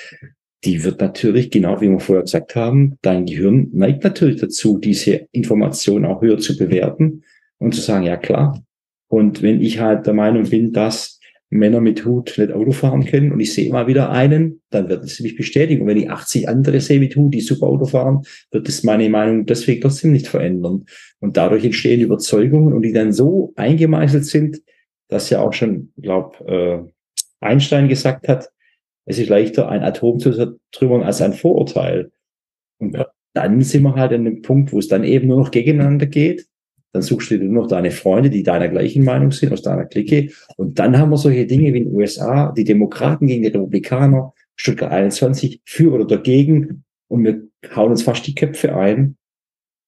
Die 0.63 0.83
wird 0.83 0.99
natürlich, 1.01 1.51
genau 1.51 1.79
wie 1.79 1.89
wir 1.89 1.99
vorher 1.99 2.23
gesagt 2.23 2.55
haben, 2.55 2.97
dein 3.03 3.27
Gehirn 3.27 3.69
neigt 3.73 4.03
natürlich 4.03 4.41
dazu, 4.41 4.79
diese 4.79 5.27
Information 5.31 6.03
auch 6.03 6.21
höher 6.21 6.39
zu 6.39 6.57
bewerten 6.57 7.23
und 7.59 7.75
zu 7.75 7.81
sagen, 7.81 8.05
ja 8.05 8.17
klar. 8.17 8.59
Und 9.07 9.43
wenn 9.43 9.61
ich 9.61 9.79
halt 9.79 10.07
der 10.07 10.13
Meinung 10.15 10.49
bin, 10.49 10.73
dass 10.73 11.16
Männer 11.49 11.79
mit 11.79 12.03
Hut 12.05 12.37
nicht 12.37 12.51
Auto 12.51 12.71
fahren 12.71 13.05
können 13.05 13.31
und 13.31 13.39
ich 13.39 13.53
sehe 13.53 13.71
mal 13.71 13.87
wieder 13.87 14.09
einen, 14.11 14.61
dann 14.69 14.89
wird 14.89 15.03
es 15.03 15.19
mich 15.21 15.35
bestätigen. 15.35 15.81
Und 15.81 15.87
wenn 15.87 15.97
ich 15.97 16.09
80 16.09 16.49
andere 16.49 16.81
sehe 16.81 16.99
mit 16.99 17.15
Hut, 17.15 17.33
die 17.33 17.41
super 17.41 17.67
Auto 17.67 17.85
fahren, 17.85 18.23
wird 18.51 18.67
es 18.67 18.83
meine 18.83 19.09
Meinung 19.09 19.45
deswegen 19.45 19.81
trotzdem 19.81 20.11
nicht 20.11 20.27
verändern. 20.27 20.85
Und 21.19 21.37
dadurch 21.37 21.63
entstehen 21.63 22.01
Überzeugungen 22.01 22.73
und 22.73 22.81
die 22.81 22.91
dann 22.91 23.13
so 23.13 23.53
eingemeißelt 23.55 24.25
sind, 24.25 24.61
dass 25.07 25.29
ja 25.29 25.41
auch 25.41 25.53
schon, 25.53 25.93
glaube 25.97 26.45
äh, 26.47 26.91
Einstein 27.39 27.87
gesagt 27.87 28.27
hat, 28.27 28.49
es 29.05 29.19
ist 29.19 29.29
leichter, 29.29 29.69
ein 29.69 29.83
Atom 29.83 30.19
zu 30.19 30.33
zertrümmern 30.33 31.03
als 31.03 31.21
ein 31.21 31.31
Vorurteil. 31.31 32.11
Und 32.79 32.97
dann 33.33 33.61
sind 33.61 33.83
wir 33.83 33.95
halt 33.95 34.11
an 34.11 34.25
dem 34.25 34.41
Punkt, 34.41 34.73
wo 34.73 34.79
es 34.79 34.89
dann 34.89 35.05
eben 35.05 35.29
nur 35.29 35.39
noch 35.39 35.51
gegeneinander 35.51 36.07
geht 36.07 36.45
dann 36.97 37.03
suchst 37.03 37.29
du 37.29 37.37
dir 37.37 37.45
nur 37.45 37.63
noch 37.63 37.69
deine 37.69 37.91
Freunde, 37.91 38.31
die 38.31 38.41
deiner 38.41 38.69
gleichen 38.69 39.03
Meinung 39.03 39.31
sind, 39.31 39.53
aus 39.53 39.61
deiner 39.61 39.85
Clique. 39.85 40.31
Und 40.57 40.79
dann 40.79 40.97
haben 40.97 41.11
wir 41.11 41.17
solche 41.17 41.45
Dinge 41.45 41.73
wie 41.73 41.77
in 41.77 41.85
den 41.85 41.93
USA, 41.93 42.51
die 42.51 42.63
Demokraten 42.63 43.27
gegen 43.27 43.43
die 43.43 43.49
Republikaner, 43.49 44.33
Stuttgart 44.55 44.91
21, 44.91 45.61
für 45.63 45.93
oder 45.93 46.05
dagegen. 46.05 46.83
Und 47.07 47.23
wir 47.23 47.43
hauen 47.75 47.91
uns 47.91 48.01
fast 48.01 48.25
die 48.25 48.33
Köpfe 48.33 48.75
ein. 48.75 49.15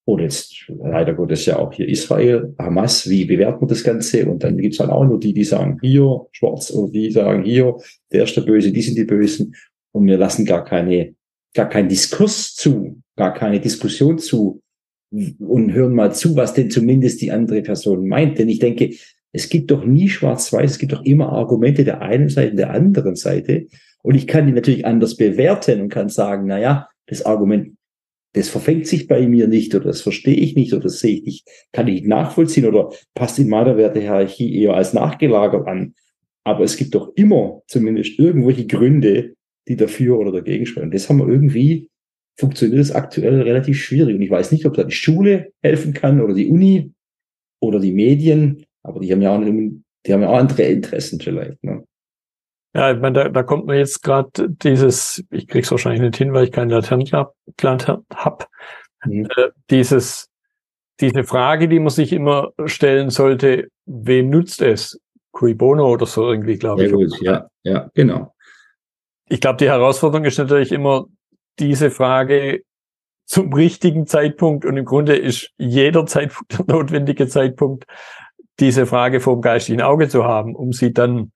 Oder 0.06 0.24
jetzt 0.24 0.66
leider 0.68 1.14
Gottes 1.14 1.46
ja 1.46 1.58
auch 1.58 1.72
hier 1.72 1.88
Israel, 1.88 2.54
Hamas, 2.58 3.10
wie 3.10 3.24
bewerten 3.24 3.62
wir 3.62 3.68
das 3.68 3.82
Ganze? 3.82 4.26
Und 4.26 4.44
dann 4.44 4.56
gibt's 4.56 4.78
halt 4.78 4.90
auch 4.90 5.04
nur 5.04 5.18
die, 5.18 5.34
die 5.34 5.44
sagen 5.44 5.78
hier 5.82 6.26
schwarz 6.30 6.70
oder 6.70 6.92
die 6.92 7.10
sagen 7.10 7.42
hier, 7.42 7.76
der 8.12 8.22
ist 8.22 8.36
der 8.36 8.42
Böse, 8.42 8.70
die 8.70 8.82
sind 8.82 8.96
die 8.96 9.04
Bösen. 9.04 9.54
Und 9.92 10.06
wir 10.06 10.16
lassen 10.16 10.44
gar 10.44 10.64
keine, 10.64 11.14
gar 11.54 11.68
keinen 11.68 11.88
Diskurs 11.88 12.54
zu, 12.54 13.02
gar 13.16 13.34
keine 13.34 13.60
Diskussion 13.60 14.18
zu, 14.18 14.62
und 15.10 15.72
hören 15.72 15.94
mal 15.94 16.14
zu, 16.14 16.36
was 16.36 16.54
denn 16.54 16.70
zumindest 16.70 17.20
die 17.20 17.32
andere 17.32 17.62
Person 17.62 18.06
meint. 18.06 18.38
Denn 18.38 18.48
ich 18.48 18.58
denke, 18.58 18.90
es 19.32 19.48
gibt 19.48 19.70
doch 19.70 19.84
nie 19.84 20.08
schwarz-weiß, 20.08 20.72
es 20.72 20.78
gibt 20.78 20.92
doch 20.92 21.04
immer 21.04 21.30
Argumente 21.30 21.84
der 21.84 22.02
einen 22.02 22.28
Seite, 22.28 22.56
der 22.56 22.70
anderen 22.70 23.16
Seite. 23.16 23.66
Und 24.02 24.14
ich 24.14 24.26
kann 24.26 24.46
die 24.46 24.52
natürlich 24.52 24.86
anders 24.86 25.16
bewerten 25.16 25.80
und 25.80 25.88
kann 25.88 26.08
sagen, 26.08 26.46
na 26.46 26.58
ja, 26.58 26.88
das 27.06 27.24
Argument, 27.26 27.76
das 28.32 28.48
verfängt 28.48 28.86
sich 28.86 29.08
bei 29.08 29.26
mir 29.26 29.48
nicht 29.48 29.74
oder 29.74 29.86
das 29.86 30.00
verstehe 30.00 30.36
ich 30.36 30.54
nicht 30.54 30.72
oder 30.72 30.84
das 30.84 31.00
sehe 31.00 31.16
ich 31.16 31.24
nicht, 31.24 31.48
kann 31.72 31.88
ich 31.88 32.04
nachvollziehen 32.04 32.66
oder 32.66 32.90
passt 33.14 33.38
in 33.38 33.48
meiner 33.48 33.76
Wertehierarchie 33.76 34.62
eher 34.62 34.74
als 34.74 34.92
nachgelagert 34.92 35.66
an. 35.66 35.94
Aber 36.44 36.64
es 36.64 36.76
gibt 36.76 36.94
doch 36.94 37.12
immer 37.16 37.62
zumindest 37.66 38.18
irgendwelche 38.18 38.66
Gründe, 38.66 39.34
die 39.68 39.76
dafür 39.76 40.18
oder 40.18 40.32
dagegen 40.32 40.66
sprechen. 40.66 40.90
Das 40.90 41.08
haben 41.08 41.18
wir 41.18 41.28
irgendwie 41.28 41.90
funktioniert 42.38 42.80
es 42.80 42.92
aktuell 42.92 43.42
relativ 43.42 43.82
schwierig. 43.82 44.16
Und 44.16 44.22
ich 44.22 44.30
weiß 44.30 44.52
nicht, 44.52 44.66
ob 44.66 44.74
da 44.74 44.84
die 44.84 44.94
Schule 44.94 45.52
helfen 45.62 45.92
kann 45.92 46.20
oder 46.20 46.34
die 46.34 46.48
Uni 46.48 46.92
oder 47.60 47.78
die 47.80 47.92
Medien, 47.92 48.64
aber 48.82 49.00
die 49.00 49.12
haben 49.12 49.22
ja 49.22 49.34
auch, 49.34 49.40
die 49.40 50.12
haben 50.12 50.22
ja 50.22 50.28
auch 50.28 50.38
andere 50.38 50.62
Interessen 50.62 51.20
vielleicht. 51.20 51.62
Ne? 51.62 51.84
Ja, 52.74 52.92
ich 52.92 53.00
meine, 53.00 53.24
da, 53.24 53.28
da 53.28 53.42
kommt 53.42 53.66
mir 53.66 53.78
jetzt 53.78 54.02
gerade 54.02 54.48
dieses, 54.48 55.24
ich 55.30 55.48
krieg's 55.48 55.70
wahrscheinlich 55.70 56.02
nicht 56.02 56.16
hin, 56.16 56.32
weil 56.32 56.44
ich 56.44 56.52
keinen 56.52 56.70
Latein 56.70 57.04
gelernt 57.56 57.88
habe, 57.88 58.46
mhm. 59.04 59.26
äh, 59.36 59.48
dieses, 59.70 60.28
diese 61.00 61.24
Frage, 61.24 61.68
die 61.68 61.80
man 61.80 61.90
sich 61.90 62.12
immer 62.12 62.52
stellen 62.66 63.10
sollte, 63.10 63.68
wem 63.86 64.30
nutzt 64.30 64.62
es? 64.62 65.00
Cui 65.32 65.54
bono 65.54 65.90
oder 65.90 66.06
so 66.06 66.30
irgendwie, 66.30 66.56
glaube 66.56 66.86
ich. 66.86 66.92
Gut, 66.92 67.20
ja, 67.20 67.48
ja, 67.64 67.90
genau. 67.94 68.34
Ich 69.28 69.40
glaube, 69.40 69.58
die 69.58 69.68
Herausforderung 69.68 70.24
ist 70.24 70.38
natürlich 70.38 70.72
immer, 70.72 71.06
diese 71.60 71.90
Frage 71.90 72.62
zum 73.26 73.52
richtigen 73.52 74.06
Zeitpunkt 74.06 74.64
und 74.64 74.76
im 74.76 74.84
Grunde 74.84 75.16
ist 75.16 75.52
jeder 75.56 76.06
Zeitpunkt 76.06 76.58
der 76.58 76.64
notwendige 76.74 77.28
Zeitpunkt, 77.28 77.84
diese 78.58 78.86
Frage 78.86 79.20
vor 79.20 79.36
dem 79.36 79.42
geistigen 79.42 79.82
Auge 79.82 80.08
zu 80.08 80.24
haben, 80.24 80.54
um 80.56 80.72
sie 80.72 80.92
dann, 80.92 81.32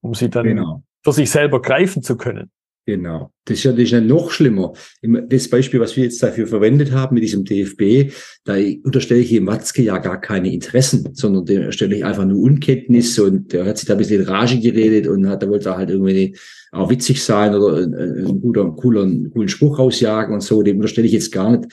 um 0.00 0.14
sie 0.14 0.28
dann 0.28 0.44
genau. 0.44 0.82
für 1.04 1.12
sich 1.12 1.30
selber 1.30 1.62
greifen 1.62 2.02
zu 2.02 2.16
können. 2.16 2.50
Genau. 2.88 3.32
Das 3.44 3.58
ist 3.58 3.64
ja, 3.64 3.72
das 3.72 3.80
ist 3.80 3.90
ja 3.90 4.00
noch 4.00 4.30
schlimmer. 4.30 4.72
Das 5.02 5.48
Beispiel, 5.48 5.80
was 5.80 5.96
wir 5.96 6.04
jetzt 6.04 6.22
dafür 6.22 6.46
verwendet 6.46 6.92
haben 6.92 7.14
mit 7.14 7.24
diesem 7.24 7.44
DFB, 7.44 8.12
da 8.44 8.54
unterstelle 8.84 9.20
ich 9.20 9.32
ihm 9.32 9.48
Watzke 9.48 9.82
ja 9.82 9.98
gar 9.98 10.20
keine 10.20 10.52
Interessen, 10.52 11.08
sondern 11.12 11.44
dem 11.46 11.72
stelle 11.72 11.96
ich 11.96 12.04
einfach 12.04 12.24
nur 12.24 12.40
Unkenntnis 12.40 13.18
und 13.18 13.52
der 13.52 13.66
hat 13.66 13.78
sich 13.78 13.88
da 13.88 13.94
ein 13.94 13.98
bisschen 13.98 14.22
in 14.22 14.28
Rage 14.28 14.60
geredet 14.60 15.08
und 15.08 15.28
hat, 15.28 15.42
da 15.42 15.48
wollte 15.48 15.76
halt 15.76 15.90
irgendwie 15.90 16.36
auch 16.70 16.88
witzig 16.88 17.24
sein 17.24 17.56
oder 17.56 17.78
einen 17.78 18.40
guter, 18.40 18.70
cooler, 18.70 19.02
einen 19.02 19.30
coolen 19.30 19.48
Spruch 19.48 19.80
rausjagen 19.80 20.32
und 20.32 20.42
so. 20.42 20.62
Dem 20.62 20.76
unterstelle 20.76 21.08
ich 21.08 21.12
jetzt 21.12 21.32
gar 21.32 21.56
nicht, 21.56 21.72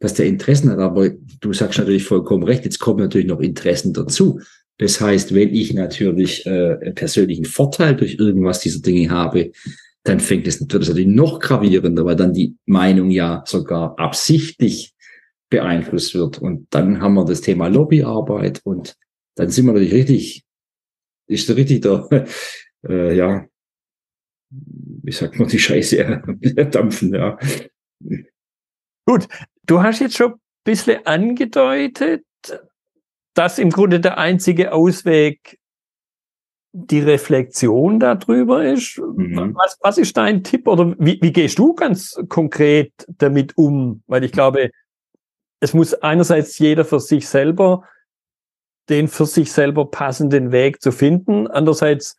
dass 0.00 0.14
der 0.14 0.26
Interessen 0.26 0.70
hat. 0.70 0.80
Aber 0.80 1.08
du 1.08 1.52
sagst 1.52 1.78
natürlich 1.78 2.02
vollkommen 2.02 2.42
recht. 2.42 2.64
Jetzt 2.64 2.80
kommen 2.80 2.98
natürlich 2.98 3.28
noch 3.28 3.40
Interessen 3.40 3.92
dazu. 3.92 4.40
Das 4.78 5.00
heißt, 5.00 5.34
wenn 5.34 5.54
ich 5.54 5.72
natürlich 5.74 6.46
äh, 6.46 6.92
persönlichen 6.92 7.44
Vorteil 7.44 7.94
durch 7.94 8.16
irgendwas 8.18 8.60
dieser 8.60 8.80
Dinge 8.80 9.10
habe, 9.10 9.52
dann 10.08 10.20
fängt 10.20 10.46
es 10.46 10.60
natürlich 10.60 11.06
noch 11.06 11.38
gravierender, 11.38 12.04
weil 12.06 12.16
dann 12.16 12.32
die 12.32 12.56
Meinung 12.64 13.10
ja 13.10 13.42
sogar 13.46 13.98
absichtlich 13.98 14.94
beeinflusst 15.50 16.14
wird. 16.14 16.38
Und 16.38 16.66
dann 16.70 17.02
haben 17.02 17.14
wir 17.14 17.26
das 17.26 17.42
Thema 17.42 17.68
Lobbyarbeit 17.68 18.62
und 18.64 18.96
dann 19.34 19.50
sind 19.50 19.66
wir 19.66 19.74
natürlich 19.74 19.92
richtig, 19.92 20.44
ist 21.26 21.50
richtig 21.50 21.82
der, 21.82 22.08
äh, 22.88 23.14
ja, 23.14 23.46
wie 24.50 25.12
sagt 25.12 25.38
man, 25.38 25.48
die 25.48 25.58
Scheiße 25.58 26.22
dampfen, 26.70 27.14
ja. 27.14 27.38
Gut, 29.04 29.28
du 29.66 29.82
hast 29.82 30.00
jetzt 30.00 30.16
schon 30.16 30.32
ein 30.32 30.40
bisschen 30.64 31.04
angedeutet, 31.06 32.24
dass 33.34 33.58
im 33.58 33.68
Grunde 33.68 34.00
der 34.00 34.16
einzige 34.16 34.72
Ausweg 34.72 35.58
die 36.72 37.00
Reflexion 37.00 37.98
darüber 37.98 38.64
ist. 38.64 38.98
Mhm. 38.98 39.54
Was, 39.54 39.78
was 39.80 39.98
ist 39.98 40.16
dein 40.16 40.44
Tipp 40.44 40.68
oder 40.68 40.94
wie, 40.98 41.18
wie 41.20 41.32
gehst 41.32 41.58
du 41.58 41.74
ganz 41.74 42.18
konkret 42.28 42.92
damit 43.08 43.56
um? 43.56 44.02
Weil 44.06 44.24
ich 44.24 44.32
glaube, 44.32 44.70
es 45.60 45.74
muss 45.74 45.94
einerseits 45.94 46.58
jeder 46.58 46.84
für 46.84 47.00
sich 47.00 47.28
selber 47.28 47.84
den 48.88 49.08
für 49.08 49.26
sich 49.26 49.52
selber 49.52 49.90
passenden 49.90 50.52
Weg 50.52 50.80
zu 50.80 50.92
finden. 50.92 51.46
Andererseits, 51.46 52.16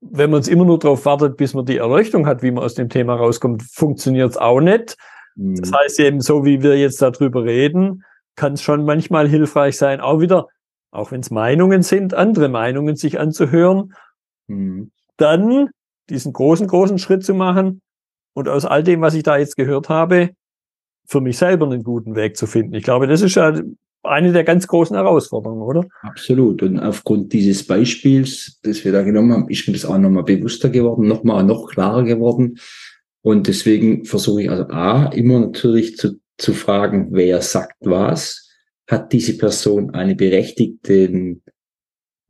wenn 0.00 0.30
man 0.30 0.40
es 0.40 0.48
immer 0.48 0.64
nur 0.64 0.78
darauf 0.78 1.04
wartet, 1.04 1.36
bis 1.36 1.54
man 1.54 1.66
die 1.66 1.76
Erleuchtung 1.76 2.26
hat, 2.26 2.42
wie 2.42 2.50
man 2.50 2.64
aus 2.64 2.74
dem 2.74 2.88
Thema 2.88 3.14
rauskommt, 3.14 3.62
funktioniert 3.62 4.30
es 4.30 4.36
auch 4.36 4.60
nicht. 4.60 4.96
Mhm. 5.36 5.56
Das 5.56 5.72
heißt 5.72 6.00
eben, 6.00 6.20
so 6.20 6.44
wie 6.44 6.62
wir 6.62 6.78
jetzt 6.78 7.00
darüber 7.00 7.44
reden, 7.44 8.04
kann 8.36 8.54
es 8.54 8.62
schon 8.62 8.84
manchmal 8.84 9.28
hilfreich 9.28 9.76
sein, 9.76 10.00
auch 10.00 10.20
wieder 10.20 10.48
auch 10.94 11.10
wenn 11.10 11.20
es 11.20 11.30
Meinungen 11.30 11.82
sind, 11.82 12.14
andere 12.14 12.48
Meinungen 12.48 12.96
sich 12.96 13.18
anzuhören, 13.18 13.94
mhm. 14.46 14.90
dann 15.16 15.70
diesen 16.08 16.32
großen, 16.32 16.66
großen 16.66 16.98
Schritt 16.98 17.24
zu 17.24 17.34
machen 17.34 17.80
und 18.34 18.48
aus 18.48 18.64
all 18.64 18.82
dem, 18.82 19.00
was 19.00 19.14
ich 19.14 19.22
da 19.22 19.36
jetzt 19.36 19.56
gehört 19.56 19.88
habe, 19.88 20.30
für 21.06 21.20
mich 21.20 21.36
selber 21.36 21.66
einen 21.66 21.82
guten 21.82 22.14
Weg 22.14 22.36
zu 22.36 22.46
finden. 22.46 22.74
Ich 22.74 22.84
glaube, 22.84 23.06
das 23.06 23.22
ist 23.22 23.34
ja 23.34 23.60
eine 24.02 24.32
der 24.32 24.44
ganz 24.44 24.66
großen 24.66 24.94
Herausforderungen, 24.94 25.62
oder? 25.62 25.84
Absolut. 26.02 26.62
Und 26.62 26.78
aufgrund 26.78 27.32
dieses 27.32 27.66
Beispiels, 27.66 28.60
das 28.62 28.84
wir 28.84 28.92
da 28.92 29.02
genommen 29.02 29.32
haben, 29.32 29.48
ist 29.48 29.66
mir 29.66 29.74
das 29.74 29.84
auch 29.84 29.98
nochmal 29.98 30.24
bewusster 30.24 30.68
geworden, 30.68 31.08
nochmal 31.08 31.42
noch 31.42 31.70
klarer 31.70 32.04
geworden. 32.04 32.58
Und 33.22 33.48
deswegen 33.48 34.04
versuche 34.04 34.42
ich 34.42 34.50
also 34.50 34.68
A, 34.68 35.06
immer 35.06 35.40
natürlich 35.40 35.96
zu, 35.96 36.20
zu 36.36 36.52
fragen, 36.52 37.08
wer 37.12 37.40
sagt 37.40 37.76
was, 37.80 38.43
hat 38.94 39.12
diese 39.12 39.36
Person 39.36 39.90
eine 39.90 40.14
berechtigte, 40.14 41.10
eine, 41.10 41.40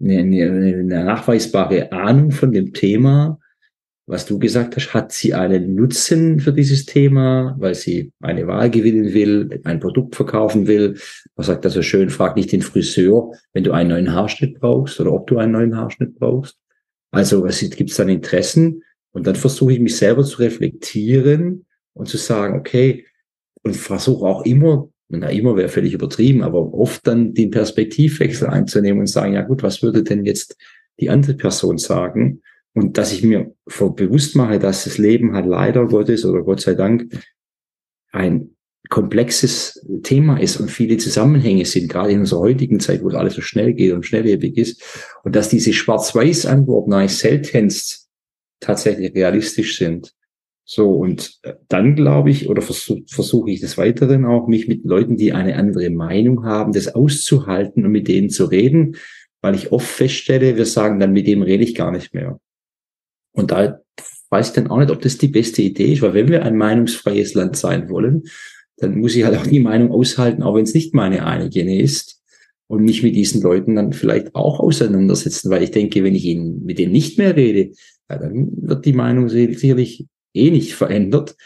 eine, 0.00 0.84
nachweisbare 0.84 1.92
Ahnung 1.92 2.30
von 2.30 2.52
dem 2.52 2.72
Thema, 2.72 3.38
was 4.06 4.26
du 4.26 4.38
gesagt 4.38 4.76
hast, 4.76 4.92
hat 4.92 5.12
sie 5.12 5.32
einen 5.32 5.74
Nutzen 5.74 6.40
für 6.40 6.52
dieses 6.52 6.84
Thema, 6.84 7.54
weil 7.58 7.74
sie 7.74 8.12
eine 8.20 8.46
Wahl 8.46 8.70
gewinnen 8.70 9.14
will, 9.14 9.60
ein 9.64 9.80
Produkt 9.80 10.14
verkaufen 10.16 10.66
will. 10.66 10.98
Man 11.36 11.46
sagt 11.46 11.64
das 11.64 11.74
so 11.74 11.82
schön, 11.82 12.10
frag 12.10 12.36
nicht 12.36 12.52
den 12.52 12.62
Friseur, 12.62 13.32
wenn 13.52 13.64
du 13.64 13.72
einen 13.72 13.90
neuen 13.90 14.12
Haarschnitt 14.12 14.60
brauchst 14.60 15.00
oder 15.00 15.12
ob 15.12 15.26
du 15.26 15.38
einen 15.38 15.52
neuen 15.52 15.76
Haarschnitt 15.76 16.16
brauchst. 16.16 16.58
Also 17.12 17.46
es 17.46 17.60
gibt 17.60 17.98
dann 17.98 18.08
Interessen 18.08 18.82
und 19.12 19.26
dann 19.26 19.36
versuche 19.36 19.72
ich 19.72 19.80
mich 19.80 19.96
selber 19.96 20.24
zu 20.24 20.38
reflektieren 20.38 21.64
und 21.94 22.08
zu 22.08 22.16
sagen, 22.16 22.58
okay, 22.58 23.06
und 23.62 23.76
versuche 23.76 24.26
auch 24.26 24.44
immer 24.44 24.90
na 25.20 25.30
immer 25.30 25.56
wäre 25.56 25.68
völlig 25.68 25.94
übertrieben, 25.94 26.42
aber 26.42 26.74
oft 26.74 27.06
dann 27.06 27.34
den 27.34 27.50
Perspektivwechsel 27.50 28.48
einzunehmen 28.48 29.00
und 29.00 29.06
sagen, 29.06 29.34
ja 29.34 29.42
gut, 29.42 29.62
was 29.62 29.82
würde 29.82 30.02
denn 30.02 30.24
jetzt 30.24 30.56
die 31.00 31.10
andere 31.10 31.34
Person 31.34 31.78
sagen? 31.78 32.42
Und 32.74 32.98
dass 32.98 33.12
ich 33.12 33.22
mir 33.22 33.54
bewusst 33.64 34.36
mache, 34.36 34.58
dass 34.58 34.84
das 34.84 34.98
Leben 34.98 35.34
halt 35.34 35.46
leider 35.46 35.86
Gottes 35.86 36.24
oder 36.24 36.42
Gott 36.42 36.60
sei 36.60 36.74
Dank 36.74 37.06
ein 38.10 38.50
komplexes 38.90 39.84
Thema 40.02 40.38
ist 40.38 40.58
und 40.60 40.70
viele 40.70 40.96
Zusammenhänge 40.98 41.64
sind, 41.64 41.88
gerade 41.88 42.12
in 42.12 42.20
unserer 42.20 42.40
heutigen 42.40 42.80
Zeit, 42.80 43.02
wo 43.02 43.08
alles 43.08 43.34
so 43.34 43.40
schnell 43.40 43.72
geht 43.74 43.92
und 43.92 44.04
schnelllebig 44.04 44.56
ist. 44.56 44.82
Und 45.22 45.34
dass 45.36 45.48
diese 45.48 45.72
Schwarz-Weiß-Antworten 45.72 46.92
eigentlich 46.92 47.16
seltenst 47.16 48.08
tatsächlich 48.60 49.14
realistisch 49.14 49.78
sind. 49.78 50.13
So, 50.66 50.92
und 50.92 51.38
äh, 51.42 51.54
dann 51.68 51.94
glaube 51.94 52.30
ich, 52.30 52.48
oder 52.48 52.62
versuche 52.62 53.02
versuch 53.06 53.46
ich 53.48 53.60
des 53.60 53.76
Weiteren 53.76 54.24
auch, 54.24 54.48
mich 54.48 54.66
mit 54.66 54.84
Leuten, 54.84 55.16
die 55.16 55.32
eine 55.32 55.56
andere 55.56 55.90
Meinung 55.90 56.44
haben, 56.44 56.72
das 56.72 56.94
auszuhalten 56.94 57.84
und 57.84 57.92
mit 57.92 58.08
denen 58.08 58.30
zu 58.30 58.46
reden. 58.46 58.96
weil 59.42 59.54
ich 59.54 59.72
oft 59.72 59.86
feststelle, 59.86 60.56
wir 60.56 60.64
sagen 60.64 60.98
dann, 60.98 61.12
mit 61.12 61.26
dem 61.26 61.42
rede 61.42 61.64
ich 61.64 61.74
gar 61.74 61.92
nicht 61.92 62.14
mehr. 62.14 62.40
Und 63.32 63.50
da 63.50 63.80
weiß 64.30 64.48
ich 64.48 64.54
dann 64.54 64.68
auch 64.68 64.78
nicht, 64.78 64.90
ob 64.90 65.02
das 65.02 65.18
die 65.18 65.28
beste 65.28 65.60
Idee 65.60 65.92
ist, 65.92 66.00
weil 66.00 66.14
wenn 66.14 66.28
wir 66.28 66.44
ein 66.44 66.56
meinungsfreies 66.56 67.34
Land 67.34 67.56
sein 67.56 67.90
wollen, 67.90 68.22
dann 68.78 68.98
muss 68.98 69.14
ich 69.14 69.24
halt 69.24 69.36
auch 69.36 69.46
die 69.46 69.60
Meinung 69.60 69.92
aushalten, 69.92 70.42
auch 70.42 70.54
wenn 70.54 70.64
es 70.64 70.72
nicht 70.72 70.94
meine 70.94 71.26
eigene 71.26 71.78
ist 71.78 72.22
und 72.68 72.84
mich 72.84 73.02
mit 73.02 73.14
diesen 73.16 73.42
Leuten 73.42 73.76
dann 73.76 73.92
vielleicht 73.92 74.34
auch 74.34 74.60
auseinandersetzen, 74.60 75.50
weil 75.50 75.62
ich 75.62 75.72
denke, 75.72 76.02
wenn 76.02 76.14
ich 76.14 76.24
ihnen 76.24 76.64
mit 76.64 76.78
denen 76.78 76.92
nicht 76.92 77.18
mehr 77.18 77.36
rede, 77.36 77.72
ja, 78.08 78.16
dann 78.16 78.48
wird 78.62 78.86
die 78.86 78.94
Meinung 78.94 79.28
sicherlich 79.28 80.06
eh 80.34 80.50
nicht 80.50 80.74
verändert. 80.74 81.36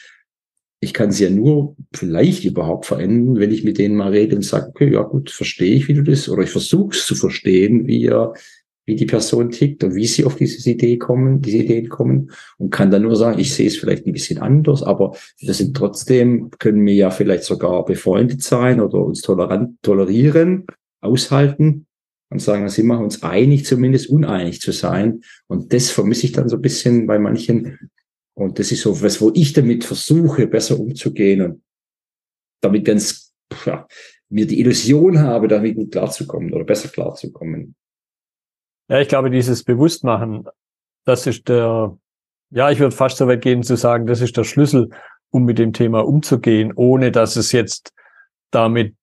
Ich 0.81 0.94
kann 0.94 1.11
sie 1.11 1.24
ja 1.24 1.31
nur 1.31 1.77
vielleicht 1.94 2.44
überhaupt 2.44 2.87
verändern, 2.87 3.38
wenn 3.40 3.51
ich 3.51 3.64
mit 3.64 3.79
denen 3.79 3.96
mal 3.96 4.11
rede 4.12 4.37
und 4.37 4.42
sage, 4.42 4.68
okay, 4.68 4.92
ja 4.92 5.03
gut, 5.03 5.31
verstehe 5.31 5.74
ich, 5.74 5.88
wie 5.88 5.94
du 5.94 6.03
das, 6.03 6.29
oder 6.29 6.42
ich 6.42 6.51
versuche 6.51 6.96
es 6.96 7.07
zu 7.07 7.14
verstehen, 7.14 7.87
wie 7.87 8.07
er, 8.07 8.35
wie 8.87 8.94
die 8.94 9.07
Person 9.07 9.51
tickt 9.51 9.83
und 9.85 9.94
wie 9.96 10.07
sie 10.07 10.24
auf 10.24 10.37
diese 10.37 10.70
Idee 10.70 10.96
kommen, 10.96 11.42
diese 11.42 11.59
Ideen 11.59 11.88
kommen 11.88 12.31
und 12.59 12.70
kann 12.70 12.90
dann 12.90 13.03
nur 13.03 13.16
sagen, 13.16 13.40
ich 13.40 13.55
sehe 13.55 13.66
es 13.66 13.77
vielleicht 13.77 14.07
ein 14.07 14.12
bisschen 14.12 14.38
anders, 14.38 14.83
aber 14.83 15.16
wir 15.40 15.53
sind 15.53 15.77
trotzdem, 15.77 16.51
können 16.59 16.87
wir 16.87 16.94
ja 16.94 17.11
vielleicht 17.11 17.42
sogar 17.42 17.85
befreundet 17.85 18.42
sein 18.42 18.81
oder 18.81 19.05
uns 19.05 19.20
tolerant 19.20 19.83
tolerieren, 19.83 20.64
aushalten 21.01 21.87
und 22.31 22.40
sagen, 22.40 22.62
wir 22.62 22.70
sind 22.70 22.90
uns 22.90 23.22
einig, 23.22 23.64
zumindest 23.64 24.09
uneinig 24.09 24.61
zu 24.61 24.72
sein. 24.72 25.22
Und 25.46 25.72
das 25.72 25.90
vermisse 25.90 26.27
ich 26.27 26.33
dann 26.33 26.48
so 26.48 26.57
ein 26.57 26.62
bisschen 26.62 27.07
bei 27.07 27.18
manchen 27.18 27.90
und 28.38 28.59
das 28.61 28.70
ist 28.70 28.83
so 28.83 29.03
was, 29.03 29.20
wo 29.20 29.33
ich 29.35 29.53
damit 29.53 29.85
versuche, 29.85 30.46
besser 30.46 30.79
umzugehen 30.79 31.42
und 31.42 31.62
damit 32.61 32.85
ganz, 32.85 33.35
ja, 33.66 33.87
mir 34.29 34.46
die 34.46 34.61
Illusion 34.61 35.18
habe, 35.18 35.48
damit 35.48 35.74
gut 35.74 35.90
klarzukommen 35.90 36.53
oder 36.53 36.64
besser 36.64 36.88
klarzukommen. 36.88 37.74
Ja, 38.88 39.01
ich 39.01 39.09
glaube, 39.09 39.31
dieses 39.31 39.64
Bewusstmachen, 39.64 40.46
das 41.05 41.27
ist 41.27 41.48
der, 41.48 41.98
ja, 42.51 42.70
ich 42.70 42.79
würde 42.79 42.94
fast 42.94 43.16
so 43.16 43.27
weit 43.27 43.42
gehen 43.42 43.64
zu 43.64 43.77
sagen, 43.77 44.07
das 44.07 44.20
ist 44.20 44.37
der 44.37 44.44
Schlüssel, 44.44 44.90
um 45.31 45.44
mit 45.44 45.59
dem 45.59 45.72
Thema 45.72 46.07
umzugehen, 46.07 46.72
ohne 46.77 47.11
dass 47.11 47.35
es 47.35 47.51
jetzt 47.51 47.92
damit 48.53 48.94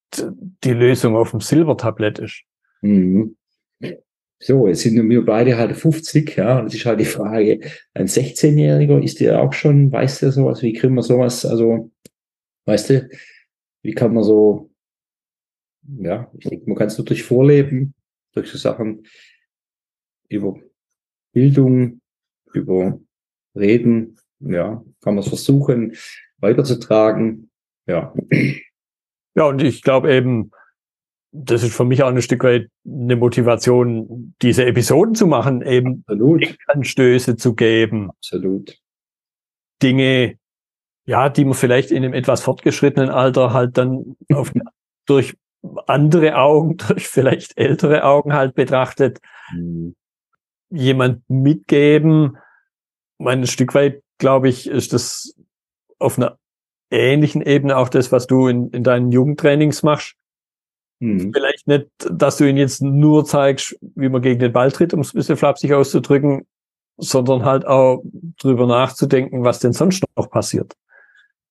die 0.63 0.73
Lösung 0.73 1.17
auf 1.17 1.31
dem 1.31 1.41
Silbertablett 1.41 2.19
ist. 2.19 2.43
Mhm. 2.81 3.35
So, 4.45 4.67
jetzt 4.67 4.81
sind 4.81 5.09
wir 5.09 5.25
beide 5.25 5.57
halt 5.57 5.75
50, 5.75 6.35
ja, 6.37 6.59
und 6.59 6.67
es 6.67 6.75
ist 6.75 6.85
halt 6.85 6.99
die 6.99 7.05
Frage, 7.05 7.61
ein 7.95 8.05
16-Jähriger, 8.05 9.03
ist 9.03 9.19
der 9.19 9.41
auch 9.41 9.51
schon, 9.53 9.91
weiß 9.91 10.19
der 10.19 10.31
sowas, 10.31 10.61
wie 10.61 10.73
kriegen 10.73 10.93
wir 10.93 11.01
sowas, 11.01 11.47
also, 11.47 11.91
weißt 12.65 12.91
du, 12.91 13.09
wie 13.81 13.93
kann 13.95 14.13
man 14.13 14.23
so, 14.23 14.69
ja, 15.97 16.31
ich 16.37 16.47
denke, 16.47 16.69
man 16.69 16.77
kann 16.77 16.89
es 16.89 16.97
nur 16.99 17.05
durch 17.05 17.23
Vorleben, 17.23 17.95
durch 18.33 18.51
so 18.51 18.59
Sachen 18.59 19.07
über 20.29 20.59
Bildung, 21.33 22.01
über 22.53 22.99
Reden, 23.55 24.19
ja, 24.41 24.85
kann 25.01 25.15
man 25.15 25.23
es 25.23 25.27
versuchen 25.27 25.95
weiterzutragen, 26.37 27.49
ja. 27.87 28.13
Ja, 29.33 29.45
und 29.45 29.63
ich 29.63 29.81
glaube 29.81 30.13
eben, 30.13 30.51
das 31.37 31.63
ist 31.63 31.75
für 31.75 31.83
mich 31.83 32.01
auch 32.03 32.07
ein 32.07 32.21
Stück 32.21 32.43
weit 32.43 32.69
eine 32.85 33.15
Motivation, 33.15 34.35
diese 34.41 34.65
Episoden 34.65 35.15
zu 35.15 35.27
machen, 35.27 35.61
eben 35.61 36.05
Anstöße 36.67 37.35
zu 37.35 37.55
geben. 37.55 38.09
Absolut. 38.09 38.77
Dinge, 39.83 40.37
ja, 41.05 41.29
die 41.29 41.43
man 41.43 41.53
vielleicht 41.53 41.91
in 41.91 41.97
einem 41.97 42.13
etwas 42.13 42.41
fortgeschrittenen 42.41 43.09
Alter 43.09 43.53
halt 43.53 43.77
dann 43.77 44.15
auf, 44.33 44.53
durch 45.05 45.35
andere 45.87 46.37
Augen, 46.37 46.77
durch 46.87 47.07
vielleicht 47.07 47.57
ältere 47.57 48.03
Augen 48.05 48.33
halt 48.33 48.55
betrachtet, 48.55 49.19
mhm. 49.53 49.95
jemand 50.69 51.29
mitgeben. 51.29 52.37
Ein 53.19 53.45
Stück 53.45 53.75
weit, 53.75 54.01
glaube 54.19 54.47
ich, 54.47 54.67
ist 54.67 54.93
das 54.93 55.35
auf 55.99 56.17
einer 56.17 56.37
ähnlichen 56.91 57.41
Ebene 57.41 57.75
auch 57.75 57.89
das, 57.89 58.11
was 58.11 58.27
du 58.27 58.47
in, 58.47 58.69
in 58.69 58.83
deinen 58.83 59.11
Jugendtrainings 59.11 59.83
machst 59.83 60.15
hm. 61.01 61.33
Vielleicht 61.33 61.67
nicht, 61.67 61.87
dass 62.09 62.37
du 62.37 62.45
ihn 62.45 62.57
jetzt 62.57 62.81
nur 62.81 63.25
zeigst, 63.25 63.77
wie 63.95 64.09
man 64.09 64.21
gegen 64.21 64.39
den 64.39 64.53
Ball 64.53 64.71
tritt, 64.71 64.93
um 64.93 65.01
es 65.01 65.13
ein 65.13 65.17
bisschen 65.17 65.37
flapsig 65.37 65.73
auszudrücken, 65.73 66.45
sondern 66.97 67.43
halt 67.43 67.65
auch 67.65 68.03
drüber 68.39 68.65
nachzudenken, 68.65 69.43
was 69.43 69.59
denn 69.59 69.73
sonst 69.73 70.03
noch 70.15 70.29
passiert. 70.29 70.73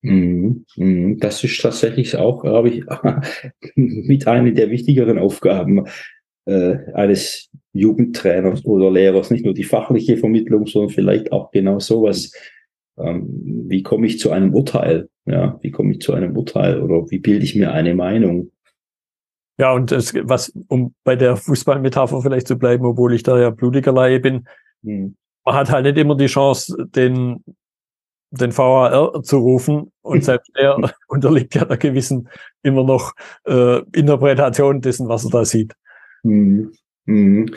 Mhm. 0.01 0.65
Mhm. 0.75 1.19
Das 1.19 1.43
ist 1.43 1.61
tatsächlich 1.61 2.15
auch, 2.15 2.41
glaube 2.41 2.69
ich, 2.69 2.85
mit 3.75 4.27
einer 4.27 4.51
der 4.51 4.69
wichtigeren 4.69 5.19
Aufgaben 5.19 5.85
äh, 6.45 6.77
eines 6.93 7.49
Jugendtrainers 7.73 8.65
oder 8.65 8.91
Lehrers. 8.91 9.29
Nicht 9.29 9.45
nur 9.45 9.53
die 9.53 9.63
fachliche 9.63 10.17
Vermittlung, 10.17 10.65
sondern 10.65 10.91
vielleicht 10.91 11.31
auch 11.31 11.51
genau 11.51 11.79
sowas. 11.79 12.31
Ähm, 12.97 13.65
wie 13.67 13.83
komme 13.83 14.07
ich 14.07 14.19
zu 14.19 14.31
einem 14.31 14.53
Urteil? 14.53 15.09
Ja, 15.25 15.59
wie 15.61 15.71
komme 15.71 15.93
ich 15.93 16.01
zu 16.01 16.13
einem 16.13 16.37
Urteil 16.37 16.81
oder 16.81 17.09
wie 17.09 17.19
bilde 17.19 17.43
ich 17.43 17.55
mir 17.55 17.71
eine 17.71 17.95
Meinung? 17.95 18.51
Ja, 19.57 19.71
und 19.71 19.91
es, 19.91 20.13
was, 20.13 20.51
um 20.67 20.93
bei 21.03 21.15
der 21.15 21.37
Fußballmetapher 21.37 22.21
vielleicht 22.21 22.47
zu 22.47 22.57
bleiben, 22.57 22.85
obwohl 22.85 23.13
ich 23.13 23.23
da 23.23 23.39
ja 23.39 23.49
blutiger 23.51 23.93
Laie 23.93 24.19
bin, 24.19 24.47
mhm. 24.81 25.15
man 25.45 25.55
hat 25.55 25.71
halt 25.71 25.85
nicht 25.85 25.97
immer 25.97 26.17
die 26.17 26.25
Chance, 26.25 26.75
den, 26.93 27.43
den 28.31 28.57
VAR 28.57 29.23
zu 29.23 29.37
rufen 29.37 29.91
und 30.01 30.23
selbst 30.25 30.51
er 30.55 30.77
unterliegt 31.07 31.55
ja 31.55 31.63
einer 31.63 31.77
gewissen 31.77 32.29
immer 32.63 32.83
noch 32.83 33.13
äh, 33.45 33.79
Interpretation 33.93 34.81
dessen, 34.81 35.07
was 35.07 35.23
er 35.23 35.31
da 35.31 35.45
sieht. 35.45 35.73
Mhm. 36.23 36.73
Mhm. 37.05 37.53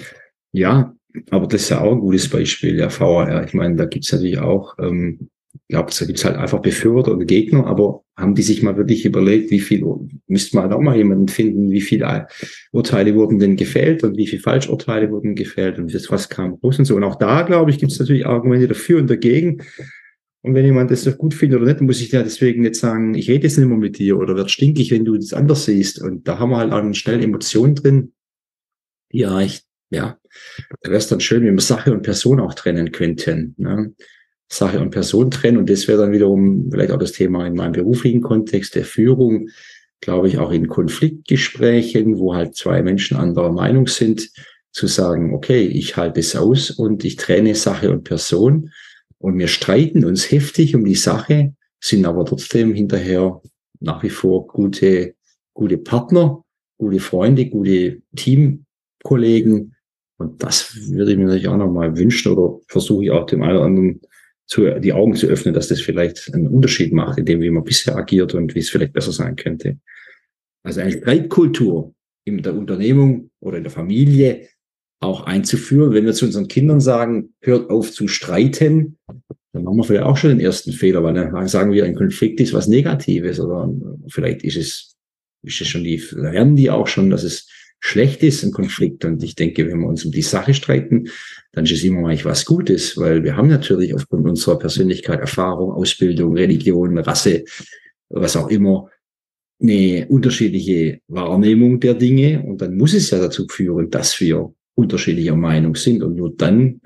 Ja, 0.52 0.94
aber 1.30 1.46
das 1.46 1.62
ist 1.62 1.70
ja 1.70 1.80
auch 1.80 1.92
ein 1.92 2.00
gutes 2.00 2.30
Beispiel, 2.30 2.76
der 2.76 2.90
VAR. 2.90 3.44
Ich 3.44 3.54
meine, 3.54 3.76
da 3.76 3.86
gibt's 3.86 4.12
natürlich 4.12 4.38
auch 4.38 4.78
ähm, 4.78 5.30
ich 5.68 5.74
glaube, 5.74 5.92
da 5.96 6.06
gibt's 6.06 6.24
halt 6.24 6.36
einfach 6.36 6.60
Befürworter 6.60 7.12
und 7.12 7.26
Gegner, 7.26 7.66
aber 7.66 8.02
haben 8.16 8.34
die 8.34 8.42
sich 8.42 8.62
mal 8.62 8.78
wirklich 8.78 9.04
überlegt, 9.04 9.50
wie 9.50 9.60
viel, 9.60 9.84
müsste 10.26 10.56
man 10.56 10.64
halt 10.64 10.72
auch 10.72 10.80
mal 10.80 10.96
jemanden 10.96 11.28
finden, 11.28 11.70
wie 11.70 11.82
viele 11.82 12.26
Urteile 12.72 13.14
wurden 13.14 13.38
denn 13.38 13.56
gefällt 13.56 14.02
und 14.02 14.16
wie 14.16 14.26
viele 14.26 14.40
Falschurteile 14.40 15.10
wurden 15.10 15.34
gefällt 15.34 15.78
und 15.78 15.92
was 16.10 16.28
kam 16.30 16.54
raus 16.54 16.78
und 16.78 16.86
so. 16.86 16.96
Und 16.96 17.04
auch 17.04 17.16
da, 17.16 17.42
glaube 17.42 17.70
ich, 17.70 17.78
gibt's 17.78 17.98
natürlich 17.98 18.26
Argumente 18.26 18.66
dafür 18.66 18.98
und 18.98 19.10
dagegen. 19.10 19.62
Und 20.40 20.54
wenn 20.54 20.64
jemand 20.64 20.90
das 20.90 21.18
gut 21.18 21.34
findet 21.34 21.60
oder 21.60 21.70
nicht, 21.70 21.82
muss 21.82 22.00
ich 22.00 22.12
ja 22.12 22.22
deswegen 22.22 22.62
nicht 22.62 22.76
sagen, 22.76 23.12
ich 23.12 23.28
rede 23.28 23.44
jetzt 23.44 23.58
nicht 23.58 23.68
mehr 23.68 23.76
mit 23.76 23.98
dir 23.98 24.16
oder 24.16 24.36
wird 24.36 24.50
stinkig, 24.50 24.90
wenn 24.90 25.04
du 25.04 25.16
das 25.16 25.34
anders 25.34 25.66
siehst. 25.66 26.00
Und 26.00 26.26
da 26.26 26.38
haben 26.38 26.50
wir 26.50 26.56
halt 26.56 26.72
auch 26.72 26.94
schnell 26.94 27.22
Emotionen 27.22 27.74
drin, 27.74 28.12
ja 29.12 29.38
echt, 29.38 29.66
ja, 29.90 30.18
da 30.80 30.90
wäre 30.90 30.98
es 30.98 31.08
dann 31.08 31.20
schön, 31.20 31.44
wenn 31.44 31.56
wir 31.56 31.60
Sache 31.60 31.92
und 31.92 32.02
Person 32.02 32.40
auch 32.40 32.54
trennen 32.54 32.90
könnten. 32.90 33.54
Ne? 33.58 33.92
Sache 34.48 34.80
und 34.80 34.90
Person 34.90 35.30
trennen. 35.30 35.58
Und 35.58 35.70
das 35.70 35.88
wäre 35.88 36.02
dann 36.02 36.12
wiederum 36.12 36.68
vielleicht 36.70 36.90
auch 36.90 36.98
das 36.98 37.12
Thema 37.12 37.46
in 37.46 37.54
meinem 37.54 37.72
beruflichen 37.72 38.22
Kontext 38.22 38.74
der 38.74 38.84
Führung, 38.84 39.48
glaube 40.00 40.28
ich, 40.28 40.38
auch 40.38 40.50
in 40.50 40.68
Konfliktgesprächen, 40.68 42.18
wo 42.18 42.34
halt 42.34 42.54
zwei 42.54 42.82
Menschen 42.82 43.16
anderer 43.16 43.52
Meinung 43.52 43.86
sind, 43.86 44.30
zu 44.70 44.86
sagen, 44.86 45.34
okay, 45.34 45.66
ich 45.66 45.96
halte 45.96 46.20
es 46.20 46.36
aus 46.36 46.70
und 46.70 47.04
ich 47.04 47.16
trenne 47.16 47.54
Sache 47.54 47.90
und 47.90 48.04
Person 48.04 48.70
und 49.18 49.38
wir 49.38 49.48
streiten 49.48 50.04
uns 50.04 50.30
heftig 50.30 50.76
um 50.76 50.84
die 50.84 50.94
Sache, 50.94 51.54
sind 51.80 52.06
aber 52.06 52.24
trotzdem 52.24 52.74
hinterher 52.74 53.40
nach 53.80 54.02
wie 54.02 54.10
vor 54.10 54.46
gute, 54.46 55.14
gute 55.52 55.78
Partner, 55.78 56.44
gute 56.76 57.00
Freunde, 57.00 57.46
gute 57.46 58.02
Teamkollegen. 58.14 59.74
Und 60.18 60.42
das 60.42 60.76
würde 60.90 61.12
ich 61.12 61.18
mir 61.18 61.24
natürlich 61.24 61.48
auch 61.48 61.56
nochmal 61.56 61.96
wünschen 61.96 62.32
oder 62.32 62.60
versuche 62.68 63.04
ich 63.04 63.10
auch 63.10 63.26
dem 63.26 63.42
einen 63.42 63.56
oder 63.56 63.66
anderen 63.66 64.00
zu, 64.48 64.80
die 64.80 64.92
Augen 64.92 65.14
zu 65.14 65.26
öffnen, 65.26 65.54
dass 65.54 65.68
das 65.68 65.80
vielleicht 65.80 66.32
einen 66.32 66.48
Unterschied 66.48 66.92
macht, 66.92 67.18
in 67.18 67.26
dem, 67.26 67.40
wie 67.40 67.50
man 67.50 67.64
bisher 67.64 67.94
agiert 67.94 68.34
und 68.34 68.54
wie 68.54 68.60
es 68.60 68.70
vielleicht 68.70 68.94
besser 68.94 69.12
sein 69.12 69.36
könnte. 69.36 69.78
Also 70.64 70.80
eine 70.80 70.92
Streitkultur 70.92 71.94
in 72.24 72.42
der 72.42 72.54
Unternehmung 72.54 73.30
oder 73.40 73.58
in 73.58 73.62
der 73.62 73.72
Familie 73.72 74.48
auch 75.00 75.24
einzuführen. 75.24 75.92
Wenn 75.92 76.06
wir 76.06 76.14
zu 76.14 76.24
unseren 76.24 76.48
Kindern 76.48 76.80
sagen, 76.80 77.34
hört 77.42 77.70
auf 77.70 77.92
zu 77.92 78.08
streiten, 78.08 78.98
dann 79.52 79.64
machen 79.64 79.76
wir 79.76 79.84
vielleicht 79.84 80.06
auch 80.06 80.16
schon 80.16 80.30
den 80.30 80.40
ersten 80.40 80.72
Fehler, 80.72 81.02
weil 81.04 81.14
dann 81.14 81.46
sagen 81.46 81.72
wir, 81.72 81.84
ein 81.84 81.94
Konflikt 81.94 82.40
ist 82.40 82.54
was 82.54 82.68
Negatives 82.68 83.38
oder 83.38 83.72
vielleicht 84.08 84.42
ist 84.44 84.56
es, 84.56 84.96
ist 85.42 85.60
es 85.60 85.68
schon 85.68 85.84
die, 85.84 86.02
lernen 86.12 86.56
die 86.56 86.70
auch 86.70 86.86
schon, 86.86 87.10
dass 87.10 87.22
es 87.22 87.48
schlecht 87.80 88.22
ist, 88.22 88.42
ein 88.42 88.52
Konflikt. 88.52 89.04
Und 89.04 89.22
ich 89.22 89.34
denke, 89.34 89.66
wenn 89.66 89.80
wir 89.80 89.88
uns 89.88 90.04
um 90.04 90.10
die 90.10 90.22
Sache 90.22 90.54
streiten, 90.54 91.08
dann 91.52 91.64
ist 91.64 91.72
es 91.72 91.84
immer 91.84 92.00
mal 92.00 92.24
was 92.24 92.44
Gutes, 92.44 92.96
weil 92.96 93.24
wir 93.24 93.36
haben 93.36 93.48
natürlich 93.48 93.94
aufgrund 93.94 94.28
unserer 94.28 94.58
Persönlichkeit, 94.58 95.20
Erfahrung, 95.20 95.72
Ausbildung, 95.72 96.36
Religion, 96.36 96.98
Rasse, 96.98 97.44
was 98.08 98.36
auch 98.36 98.48
immer, 98.48 98.88
eine 99.60 100.06
unterschiedliche 100.08 101.00
Wahrnehmung 101.08 101.80
der 101.80 101.94
Dinge. 101.94 102.42
Und 102.42 102.60
dann 102.60 102.76
muss 102.76 102.94
es 102.94 103.10
ja 103.10 103.18
dazu 103.18 103.46
führen, 103.48 103.90
dass 103.90 104.20
wir 104.20 104.52
unterschiedlicher 104.74 105.36
Meinung 105.36 105.74
sind. 105.74 106.02
Und 106.02 106.16
nur 106.16 106.32
dann, 106.36 106.80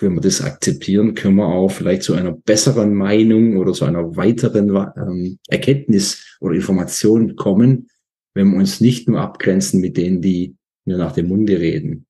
wenn 0.00 0.14
wir 0.14 0.20
das 0.20 0.40
akzeptieren, 0.40 1.14
können 1.14 1.36
wir 1.36 1.46
auch 1.46 1.70
vielleicht 1.70 2.04
zu 2.04 2.14
einer 2.14 2.32
besseren 2.32 2.94
Meinung 2.94 3.56
oder 3.56 3.72
zu 3.72 3.84
einer 3.84 4.16
weiteren 4.16 4.70
ähm, 4.96 5.38
Erkenntnis 5.48 6.36
oder 6.40 6.54
Information 6.54 7.34
kommen, 7.34 7.88
wenn 8.34 8.50
wir 8.50 8.58
uns 8.58 8.80
nicht 8.80 9.08
nur 9.08 9.20
abgrenzen 9.20 9.80
mit 9.80 9.96
denen, 9.96 10.22
die 10.22 10.56
mir 10.84 10.96
nach 10.96 11.12
dem 11.12 11.28
Munde 11.28 11.60
reden. 11.60 12.06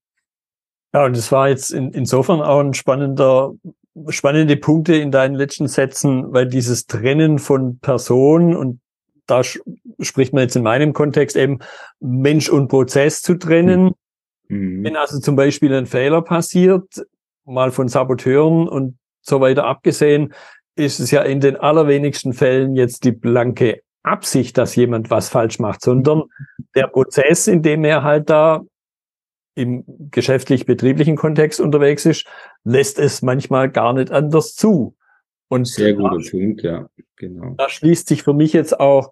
Ja, 0.93 1.05
und 1.05 1.17
das 1.17 1.31
war 1.31 1.49
jetzt 1.49 1.71
in, 1.71 1.91
insofern 1.91 2.41
auch 2.41 2.59
ein 2.59 2.73
spannender, 2.73 3.53
spannende 4.09 4.57
Punkte 4.57 4.95
in 4.95 5.11
deinen 5.11 5.35
letzten 5.35 5.67
Sätzen, 5.67 6.31
weil 6.33 6.47
dieses 6.47 6.85
Trennen 6.85 7.39
von 7.39 7.79
Person 7.79 8.55
und 8.55 8.79
da 9.25 9.41
spricht 9.43 10.33
man 10.33 10.43
jetzt 10.43 10.55
in 10.55 10.63
meinem 10.63 10.93
Kontext 10.93 11.37
eben 11.37 11.59
Mensch 11.99 12.49
und 12.49 12.67
Prozess 12.67 13.21
zu 13.21 13.35
trennen. 13.35 13.93
Mhm. 14.49 14.83
Wenn 14.83 14.97
also 14.97 15.19
zum 15.19 15.35
Beispiel 15.35 15.73
ein 15.73 15.85
Fehler 15.85 16.21
passiert, 16.21 17.05
mal 17.45 17.71
von 17.71 17.87
Saboteuren 17.87 18.67
und 18.67 18.97
so 19.21 19.39
weiter 19.39 19.65
abgesehen, 19.65 20.33
ist 20.75 20.99
es 20.99 21.11
ja 21.11 21.21
in 21.21 21.39
den 21.39 21.55
allerwenigsten 21.55 22.33
Fällen 22.33 22.75
jetzt 22.75 23.05
die 23.05 23.11
blanke 23.11 23.81
Absicht, 24.03 24.57
dass 24.57 24.75
jemand 24.75 25.09
was 25.09 25.29
falsch 25.29 25.59
macht, 25.59 25.81
sondern 25.81 26.23
der 26.75 26.87
Prozess, 26.87 27.47
in 27.47 27.61
dem 27.61 27.83
er 27.83 28.03
halt 28.03 28.29
da 28.29 28.61
im 29.55 29.83
geschäftlich-betrieblichen 30.11 31.15
Kontext 31.15 31.59
unterwegs 31.59 32.05
ist, 32.05 32.25
lässt 32.63 32.99
es 32.99 33.21
manchmal 33.21 33.69
gar 33.69 33.93
nicht 33.93 34.11
anders 34.11 34.55
zu. 34.55 34.95
Und 35.47 35.67
Sehr 35.67 35.93
guter 35.93 36.17
Punkt, 36.29 36.63
ja, 36.63 36.89
genau. 37.15 37.53
Da 37.57 37.69
schließt 37.69 38.07
sich 38.07 38.23
für 38.23 38.33
mich 38.33 38.53
jetzt 38.53 38.79
auch 38.79 39.11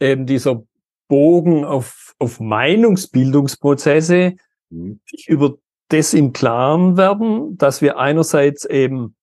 eben 0.00 0.26
dieser 0.26 0.62
Bogen 1.08 1.64
auf, 1.64 2.14
auf 2.18 2.38
Meinungsbildungsprozesse, 2.40 4.34
mhm. 4.68 5.00
sich 5.10 5.28
über 5.28 5.56
das 5.88 6.12
im 6.12 6.32
Klaren 6.34 6.98
werden, 6.98 7.56
dass 7.56 7.80
wir 7.80 7.98
einerseits 7.98 8.66
eben 8.66 9.16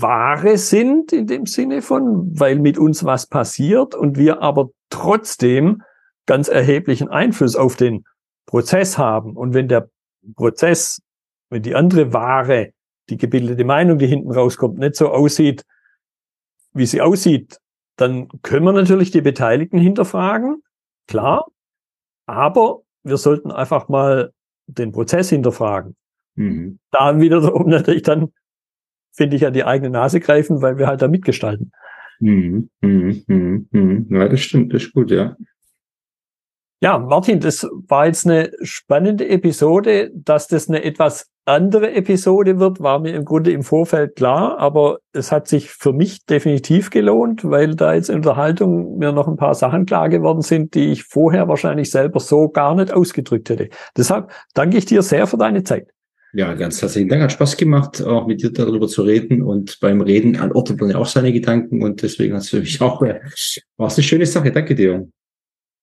Ware 0.00 0.56
sind 0.56 1.12
in 1.12 1.26
dem 1.26 1.46
Sinne 1.46 1.82
von, 1.82 2.38
weil 2.38 2.58
mit 2.58 2.78
uns 2.78 3.04
was 3.04 3.26
passiert 3.26 3.94
und 3.94 4.16
wir 4.16 4.40
aber 4.40 4.70
trotzdem 4.90 5.82
ganz 6.26 6.48
erheblichen 6.48 7.08
Einfluss 7.08 7.56
auf 7.56 7.76
den 7.76 8.04
Prozess 8.46 8.96
haben. 8.96 9.36
Und 9.36 9.54
wenn 9.54 9.68
der 9.68 9.90
Prozess, 10.36 11.02
wenn 11.50 11.62
die 11.62 11.74
andere 11.74 12.12
Ware, 12.12 12.72
die 13.10 13.16
gebildete 13.18 13.64
Meinung, 13.64 13.98
die 13.98 14.06
hinten 14.06 14.32
rauskommt, 14.32 14.78
nicht 14.78 14.96
so 14.96 15.10
aussieht, 15.10 15.64
wie 16.72 16.86
sie 16.86 17.02
aussieht, 17.02 17.58
dann 17.96 18.28
können 18.42 18.64
wir 18.64 18.72
natürlich 18.72 19.10
die 19.10 19.20
Beteiligten 19.20 19.78
hinterfragen, 19.78 20.62
klar, 21.06 21.46
aber 22.26 22.80
wir 23.02 23.18
sollten 23.18 23.50
einfach 23.50 23.88
mal 23.88 24.32
den 24.66 24.92
Prozess 24.92 25.28
hinterfragen. 25.28 25.96
Mhm. 26.34 26.78
Da 26.90 27.20
wiederum 27.20 27.68
natürlich 27.68 28.02
dann 28.02 28.32
finde 29.12 29.36
ich, 29.36 29.46
an 29.46 29.52
die 29.52 29.64
eigene 29.64 29.90
Nase 29.90 30.20
greifen, 30.20 30.62
weil 30.62 30.78
wir 30.78 30.86
halt 30.86 31.02
da 31.02 31.08
mitgestalten. 31.08 31.72
Mhm, 32.20 32.70
mhm, 32.80 33.22
mhm, 33.26 33.68
mhm. 33.70 34.06
Ja, 34.10 34.28
das 34.28 34.40
stimmt, 34.40 34.72
das 34.72 34.84
ist 34.84 34.92
gut, 34.92 35.10
ja. 35.10 35.36
Ja, 36.82 36.98
Martin, 36.98 37.38
das 37.38 37.64
war 37.86 38.06
jetzt 38.06 38.26
eine 38.26 38.50
spannende 38.62 39.28
Episode. 39.28 40.10
Dass 40.14 40.48
das 40.48 40.68
eine 40.68 40.82
etwas 40.82 41.30
andere 41.44 41.92
Episode 41.92 42.58
wird, 42.58 42.80
war 42.80 42.98
mir 42.98 43.14
im 43.14 43.24
Grunde 43.24 43.52
im 43.52 43.62
Vorfeld 43.62 44.16
klar, 44.16 44.58
aber 44.58 44.98
es 45.12 45.30
hat 45.30 45.46
sich 45.46 45.70
für 45.70 45.92
mich 45.92 46.24
definitiv 46.26 46.90
gelohnt, 46.90 47.48
weil 47.48 47.76
da 47.76 47.94
jetzt 47.94 48.10
in 48.10 48.22
der 48.22 48.34
Haltung 48.34 48.98
mir 48.98 49.12
noch 49.12 49.28
ein 49.28 49.36
paar 49.36 49.54
Sachen 49.54 49.86
klar 49.86 50.08
geworden 50.08 50.42
sind, 50.42 50.74
die 50.74 50.90
ich 50.90 51.04
vorher 51.04 51.46
wahrscheinlich 51.46 51.90
selber 51.90 52.18
so 52.18 52.48
gar 52.48 52.74
nicht 52.74 52.92
ausgedrückt 52.92 53.50
hätte. 53.50 53.68
Deshalb 53.96 54.32
danke 54.54 54.76
ich 54.76 54.84
dir 54.84 55.02
sehr 55.02 55.28
für 55.28 55.36
deine 55.36 55.62
Zeit. 55.62 55.88
Ja, 56.34 56.54
ganz 56.54 56.80
herzlichen 56.80 57.10
Dank. 57.10 57.22
Hat 57.22 57.32
Spaß 57.32 57.58
gemacht, 57.58 58.02
auch 58.02 58.26
mit 58.26 58.42
dir 58.42 58.50
darüber 58.50 58.88
zu 58.88 59.02
reden. 59.02 59.42
Und 59.42 59.78
beim 59.80 60.00
Reden 60.00 60.40
ortet 60.52 60.80
man 60.80 60.90
ja 60.90 60.96
auch 60.96 61.06
seine 61.06 61.30
Gedanken. 61.30 61.82
Und 61.82 62.00
deswegen 62.02 62.34
hat 62.34 62.42
es 62.42 62.48
für 62.48 62.60
mich 62.60 62.80
auch, 62.80 63.02
äh, 63.02 63.20
war 63.76 63.88
es 63.88 63.98
eine 63.98 64.04
schöne 64.04 64.24
Sache. 64.24 64.50
Danke 64.50 64.74
dir. 64.74 65.06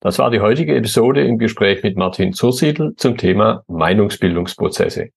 Das 0.02 0.18
war 0.18 0.32
die 0.32 0.40
heutige 0.40 0.76
Episode 0.76 1.24
im 1.24 1.38
Gespräch 1.38 1.84
mit 1.84 1.98
Martin 1.98 2.34
Zursiedel 2.34 2.96
zum 2.96 3.18
Thema 3.18 3.64
Meinungsbildungsprozesse. 3.68 5.10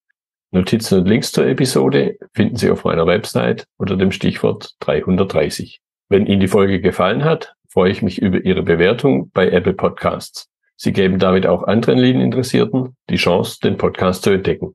Notizen 0.51 0.99
und 0.99 1.09
Links 1.09 1.33
zur 1.33 1.47
Episode 1.47 2.17
finden 2.35 2.57
Sie 2.57 2.69
auf 2.69 2.85
meiner 2.85 3.07
Website 3.07 3.65
unter 3.79 3.97
dem 3.97 4.13
Stichwort 4.13 4.75
330. 4.81 5.81
Wenn 6.11 6.27
Ihnen 6.27 6.41
die 6.41 6.49
Folge 6.49 6.83
gefallen 6.83 7.25
hat, 7.25 7.55
freue 7.71 7.91
ich 7.91 8.03
mich 8.03 8.21
über 8.21 8.45
Ihre 8.45 8.63
Bewertung 8.63 9.31
bei 9.33 9.49
Apple 9.49 9.73
Podcasts. 9.73 10.51
Sie 10.77 10.93
geben 10.93 11.19
damit 11.19 11.47
auch 11.47 11.63
anderen 11.63 11.99
Linieninteressierten 11.99 12.97
die 13.09 13.17
Chance, 13.17 13.61
den 13.63 13.79
Podcast 13.79 14.25
zu 14.25 14.31
entdecken. 14.31 14.75